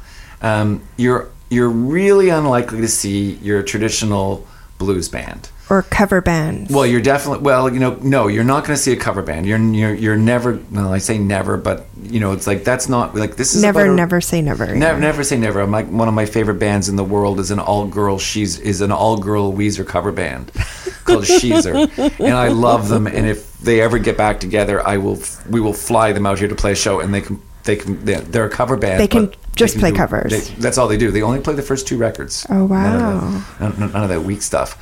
Um, 0.42 0.82
you're 0.96 1.28
you're 1.50 1.68
really 1.68 2.28
unlikely 2.28 2.80
to 2.80 2.88
see 2.88 3.32
your 3.42 3.62
traditional 3.62 4.46
blues 4.78 5.08
band. 5.08 5.48
Or 5.70 5.82
cover 5.84 6.20
bands. 6.20 6.70
Well, 6.70 6.84
you're 6.84 7.00
definitely 7.00 7.42
well. 7.42 7.72
You 7.72 7.78
know, 7.80 7.94
no, 8.02 8.26
you're 8.26 8.44
not 8.44 8.64
going 8.64 8.76
to 8.76 8.82
see 8.82 8.92
a 8.92 8.96
cover 8.96 9.22
band. 9.22 9.46
You're 9.46 9.58
you're 9.58 9.94
you're 9.94 10.16
never. 10.16 10.60
Well, 10.70 10.92
I 10.92 10.98
say 10.98 11.16
never, 11.16 11.56
but 11.56 11.86
you 12.02 12.18
know, 12.20 12.32
it's 12.32 12.46
like 12.46 12.64
that's 12.64 12.88
not 12.88 13.14
like 13.14 13.36
this 13.36 13.54
is 13.54 13.62
never, 13.62 13.86
a- 13.90 13.94
never 13.94 14.20
say 14.20 14.42
never. 14.42 14.66
Never, 14.74 14.98
never 15.00 15.24
say 15.24 15.38
never. 15.38 15.66
My, 15.66 15.84
one 15.84 16.08
of 16.08 16.14
my 16.14 16.26
favorite 16.26 16.58
bands 16.58 16.88
in 16.88 16.96
the 16.96 17.04
world 17.04 17.38
is 17.40 17.50
an 17.50 17.60
all-girl. 17.60 18.18
She's 18.18 18.58
is 18.58 18.80
an 18.80 18.90
all-girl 18.92 19.52
Weezer 19.52 19.86
cover 19.86 20.12
band 20.12 20.52
called 21.04 21.24
Sheezer, 21.24 21.88
and 22.18 22.34
I 22.34 22.48
love 22.48 22.88
them. 22.88 23.06
And 23.06 23.26
if 23.26 23.56
they 23.58 23.80
ever 23.80 23.98
get 23.98 24.16
back 24.16 24.40
together, 24.40 24.86
I 24.86 24.96
will. 24.96 25.18
We 25.48 25.60
will 25.60 25.72
fly 25.72 26.12
them 26.12 26.26
out 26.26 26.38
here 26.40 26.48
to 26.48 26.54
play 26.54 26.72
a 26.72 26.76
show, 26.76 27.00
and 27.00 27.14
they 27.14 27.20
can. 27.20 27.40
They 27.62 27.76
can. 27.76 28.04
They're, 28.04 28.20
they're 28.22 28.46
a 28.46 28.50
cover 28.50 28.76
band. 28.76 29.00
They 29.00 29.06
can 29.06 29.32
just 29.54 29.78
play 29.78 29.90
do- 29.90 29.96
covers. 29.98 30.30
they- 30.32 30.54
that's 30.54 30.78
all 30.78 30.88
they 30.88 30.96
do. 30.96 31.10
They 31.10 31.22
only 31.22 31.40
play 31.40 31.54
the 31.54 31.62
first 31.62 31.86
two 31.86 31.98
records. 31.98 32.46
Oh, 32.48 32.66
None 32.66 32.70
of, 32.70 32.70
wow. 32.70 33.68
none, 33.68 33.92
none 33.92 34.02
of 34.02 34.08
that 34.08 34.22
weak 34.22 34.40
stuff. 34.42 34.76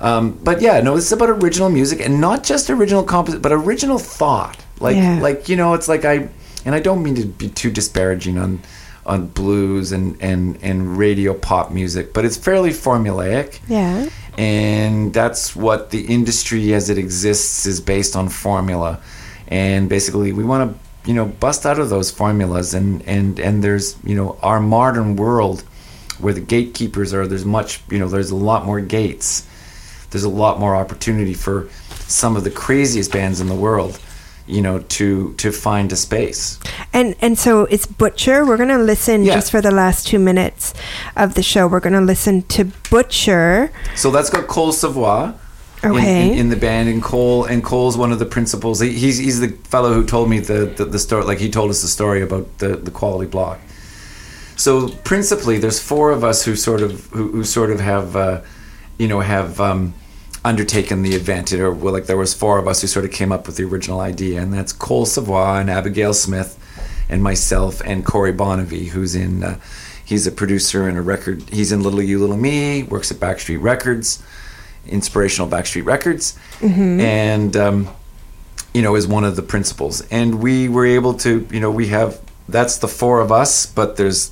Um, 0.00 0.32
but 0.42 0.60
yeah, 0.62 0.80
no, 0.80 0.94
this 0.96 1.06
is 1.06 1.12
about 1.12 1.28
original 1.30 1.68
music 1.68 2.00
and 2.00 2.20
not 2.20 2.42
just 2.42 2.70
original 2.70 3.02
composition, 3.02 3.42
but 3.42 3.52
original 3.52 3.98
thought. 3.98 4.56
Like, 4.80 4.96
Yeah. 4.96 5.20
like 5.20 5.48
you 5.48 5.56
know, 5.56 5.74
it's 5.74 5.88
like 5.88 6.04
I, 6.04 6.28
and 6.64 6.74
I 6.74 6.80
don't 6.80 7.02
mean 7.02 7.14
to 7.16 7.26
be 7.26 7.48
too 7.48 7.70
disparaging 7.70 8.38
on, 8.38 8.60
on 9.04 9.26
blues 9.26 9.92
and 9.92 10.16
and 10.22 10.58
and 10.62 10.96
radio 10.96 11.34
pop 11.34 11.70
music, 11.70 12.12
but 12.14 12.24
it's 12.24 12.36
fairly 12.36 12.70
formulaic, 12.70 13.58
Yeah. 13.68 14.08
and 14.38 15.12
that's 15.12 15.54
what 15.54 15.90
the 15.90 16.00
industry 16.06 16.72
as 16.74 16.88
it 16.90 16.96
exists 16.98 17.66
is 17.66 17.80
based 17.80 18.16
on 18.16 18.28
formula, 18.30 19.00
and 19.48 19.88
basically 19.88 20.32
we 20.32 20.44
want 20.44 20.72
to 20.72 21.08
you 21.08 21.14
know 21.14 21.26
bust 21.26 21.66
out 21.66 21.78
of 21.78 21.88
those 21.90 22.10
formulas, 22.10 22.72
and 22.74 23.02
and 23.06 23.38
and 23.38 23.62
there's 23.64 23.96
you 24.04 24.14
know 24.14 24.38
our 24.42 24.60
modern 24.60 25.16
world 25.16 25.62
where 26.20 26.32
the 26.34 26.40
gatekeepers 26.40 27.12
are. 27.14 27.26
There's 27.26 27.44
much 27.46 27.80
you 27.90 27.98
know 27.98 28.08
there's 28.08 28.30
a 28.30 28.36
lot 28.36 28.64
more 28.64 28.80
gates 28.80 29.46
there's 30.10 30.24
a 30.24 30.28
lot 30.44 30.58
more 30.58 30.74
opportunity 30.76 31.34
for 31.34 31.68
some 32.06 32.36
of 32.36 32.44
the 32.44 32.50
craziest 32.50 33.12
bands 33.12 33.40
in 33.40 33.46
the 33.48 33.54
world 33.54 33.98
you 34.46 34.60
know 34.62 34.78
to 34.88 35.32
to 35.34 35.52
find 35.52 35.92
a 35.92 35.96
space 35.96 36.58
And 36.92 37.14
and 37.20 37.38
so 37.38 37.66
it's 37.70 37.86
Butcher. 37.86 38.44
We're 38.44 38.56
gonna 38.56 38.78
listen 38.92 39.22
Yeah. 39.24 39.34
just 39.36 39.50
for 39.50 39.60
the 39.62 39.70
last 39.70 40.06
two 40.08 40.18
minutes 40.18 40.74
of 41.16 41.34
the 41.34 41.42
show. 41.42 41.68
We're 41.68 41.80
gonna 41.88 42.00
listen 42.00 42.42
to 42.56 42.64
Butcher. 42.90 43.70
so 43.94 44.10
that's 44.10 44.30
got 44.30 44.46
Cole 44.48 44.72
Savoy 44.72 45.32
in- 45.82 45.90
Okay. 45.92 46.32
in, 46.32 46.38
in 46.38 46.48
the 46.50 46.56
band 46.56 46.88
and 46.88 47.00
Cole 47.02 47.44
and 47.44 47.62
Cole's 47.62 47.96
one 47.96 48.12
of 48.12 48.18
the 48.18 48.26
principals 48.26 48.80
he, 48.80 48.90
he's 48.92 49.18
he's 49.18 49.38
the 49.40 49.48
fellow 49.70 49.92
who 49.94 50.04
told 50.04 50.28
me 50.28 50.40
the, 50.40 50.60
the 50.76 50.84
the 50.84 50.98
story 50.98 51.24
like 51.24 51.38
he 51.38 51.48
told 51.50 51.70
us 51.70 51.80
the 51.82 51.88
story 51.88 52.20
about 52.22 52.44
the 52.58 52.70
the 52.76 52.90
quality 52.90 53.30
block 53.30 53.58
so 54.56 54.88
principally 55.04 55.58
there's 55.58 55.80
four 55.80 56.10
of 56.10 56.22
us 56.24 56.44
who 56.44 56.54
sort 56.56 56.82
of 56.82 57.06
who, 57.12 57.28
who 57.32 57.44
sort 57.44 57.70
of 57.70 57.80
have 57.80 58.16
uh, 58.16 58.40
you 59.00 59.08
know 59.08 59.20
have 59.20 59.58
um, 59.60 59.94
undertaken 60.44 61.02
the 61.02 61.14
event 61.14 61.54
or 61.54 61.72
well, 61.72 61.94
like 61.94 62.04
there 62.04 62.18
was 62.18 62.34
four 62.34 62.58
of 62.58 62.68
us 62.68 62.82
who 62.82 62.86
sort 62.86 63.06
of 63.06 63.10
came 63.10 63.32
up 63.32 63.46
with 63.46 63.56
the 63.56 63.64
original 63.64 63.98
idea 63.98 64.42
and 64.42 64.52
that's 64.52 64.74
Cole 64.74 65.06
Savoy 65.06 65.56
and 65.56 65.70
Abigail 65.70 66.12
Smith 66.12 66.58
and 67.08 67.22
myself 67.22 67.80
and 67.86 68.04
Corey 68.04 68.32
Bonnevie 68.32 68.88
who's 68.88 69.14
in 69.14 69.42
uh, 69.42 69.58
he's 70.04 70.26
a 70.26 70.30
producer 70.30 70.86
and 70.86 70.98
a 70.98 71.00
record 71.00 71.48
he's 71.48 71.72
in 71.72 71.82
Little 71.82 72.02
You 72.02 72.18
Little 72.18 72.36
Me 72.36 72.82
works 72.82 73.10
at 73.10 73.16
Backstreet 73.16 73.62
Records 73.62 74.22
inspirational 74.86 75.48
Backstreet 75.48 75.86
Records 75.86 76.38
and 77.00 77.56
um, 77.56 77.88
you 78.74 78.82
know 78.82 78.96
is 78.96 79.06
one 79.06 79.24
of 79.24 79.34
the 79.34 79.42
principals. 79.42 80.02
And 80.10 80.42
we 80.42 80.68
were 80.68 80.84
able 80.84 81.14
to 81.14 81.48
you 81.50 81.60
know 81.60 81.70
we 81.70 81.86
have 81.86 82.20
that's 82.50 82.76
the 82.76 82.88
four 82.88 83.20
of 83.20 83.32
us 83.32 83.64
but 83.64 83.96
there's 83.96 84.30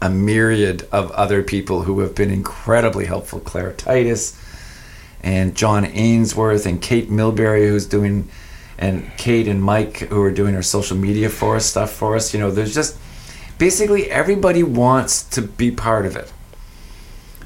a 0.00 0.08
myriad 0.08 0.86
of 0.92 1.10
other 1.12 1.42
people 1.42 1.82
who 1.82 2.00
have 2.00 2.14
been 2.14 2.30
incredibly 2.30 3.06
helpful. 3.06 3.40
Claire 3.40 3.72
Titus 3.72 4.40
and 5.22 5.56
John 5.56 5.84
Ainsworth 5.84 6.66
and 6.66 6.80
Kate 6.80 7.10
Milbury, 7.10 7.68
who's 7.68 7.86
doing, 7.86 8.28
and 8.78 9.10
Kate 9.16 9.48
and 9.48 9.62
Mike, 9.62 9.98
who 9.98 10.22
are 10.22 10.30
doing 10.30 10.54
our 10.54 10.62
social 10.62 10.96
media 10.96 11.28
for 11.28 11.56
us, 11.56 11.66
stuff 11.66 11.90
for 11.90 12.14
us. 12.14 12.32
You 12.32 12.40
know, 12.40 12.50
there's 12.50 12.74
just 12.74 12.96
basically 13.58 14.10
everybody 14.10 14.62
wants 14.62 15.24
to 15.30 15.42
be 15.42 15.70
part 15.70 16.06
of 16.06 16.16
it. 16.16 16.32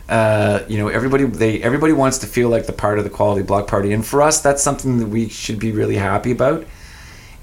Uh, 0.08 0.62
you 0.68 0.76
know, 0.76 0.88
everybody 0.88 1.24
they 1.24 1.62
everybody 1.62 1.94
wants 1.94 2.18
to 2.18 2.26
feel 2.26 2.50
like 2.50 2.66
the 2.66 2.72
part 2.72 2.98
of 2.98 3.04
the 3.04 3.10
quality 3.10 3.42
block 3.42 3.66
party, 3.66 3.92
and 3.94 4.04
for 4.04 4.20
us, 4.20 4.42
that's 4.42 4.62
something 4.62 4.98
that 4.98 5.06
we 5.06 5.28
should 5.28 5.58
be 5.58 5.72
really 5.72 5.96
happy 5.96 6.32
about. 6.32 6.66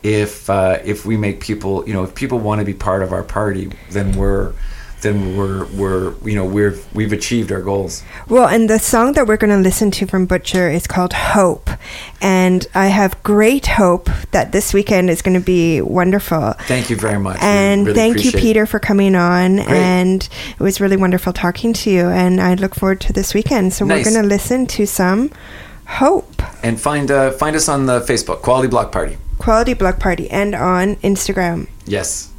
If 0.03 0.49
uh, 0.51 0.77
if 0.85 1.03
we 1.03 1.17
make 1.17 1.39
people, 1.39 1.87
you 1.87 1.93
know, 1.93 2.03
if 2.03 2.13
people 2.13 2.37
want 2.37 2.59
to 2.59 2.65
be 2.65 2.75
part 2.75 3.01
of 3.01 3.11
our 3.11 3.23
party, 3.23 3.71
then 3.89 4.15
we're 4.15 4.53
then 5.01 5.37
we're 5.37 5.65
we're 5.67 6.13
you 6.27 6.35
know 6.35 6.45
we're 6.45 6.77
we've 6.93 7.13
achieved 7.13 7.51
our 7.51 7.61
goals. 7.61 8.03
Well, 8.27 8.47
and 8.47 8.69
the 8.69 8.79
song 8.79 9.13
that 9.13 9.27
we're 9.27 9.37
going 9.37 9.55
to 9.55 9.61
listen 9.61 9.91
to 9.91 10.05
from 10.05 10.25
Butcher 10.25 10.69
is 10.69 10.87
called 10.87 11.13
Hope. 11.13 11.69
And 12.21 12.67
I 12.75 12.87
have 12.87 13.21
great 13.23 13.67
hope 13.67 14.09
that 14.31 14.51
this 14.51 14.73
weekend 14.73 15.09
is 15.09 15.21
going 15.21 15.39
to 15.39 15.45
be 15.45 15.81
wonderful. 15.81 16.53
Thank 16.67 16.89
you 16.89 16.95
very 16.95 17.19
much. 17.19 17.37
And 17.41 17.87
really 17.87 17.95
thank 17.95 18.25
you. 18.25 18.31
Peter, 18.31 18.65
for 18.65 18.79
coming 18.79 19.15
on. 19.15 19.55
Great. 19.55 19.69
And 19.69 20.29
it 20.51 20.59
was 20.59 20.81
really 20.81 20.97
wonderful 20.97 21.33
talking 21.33 21.73
to 21.73 21.89
you. 21.89 22.07
And 22.07 22.41
I 22.41 22.55
look 22.55 22.75
forward 22.75 23.01
to 23.01 23.13
this 23.13 23.33
weekend. 23.33 23.73
So 23.73 23.85
Nice. 23.85 24.05
we're 24.05 24.11
going 24.11 24.23
to 24.23 24.27
listen 24.27 24.67
to 24.67 24.85
some 24.85 25.31
Hope. 25.85 26.43
And 26.63 26.79
find 26.79 27.09
uh, 27.09 27.31
find 27.31 27.55
us 27.55 27.67
on 27.67 27.87
the 27.87 28.01
Facebook 28.01 28.41
Quality 28.41 28.67
Block 28.67 28.91
Party. 28.91 29.17
Quality 29.39 29.73
Block 29.73 29.99
Party 29.99 30.29
and 30.29 30.53
on 30.53 30.97
Instagram. 30.97 31.67
Yes. 31.85 32.31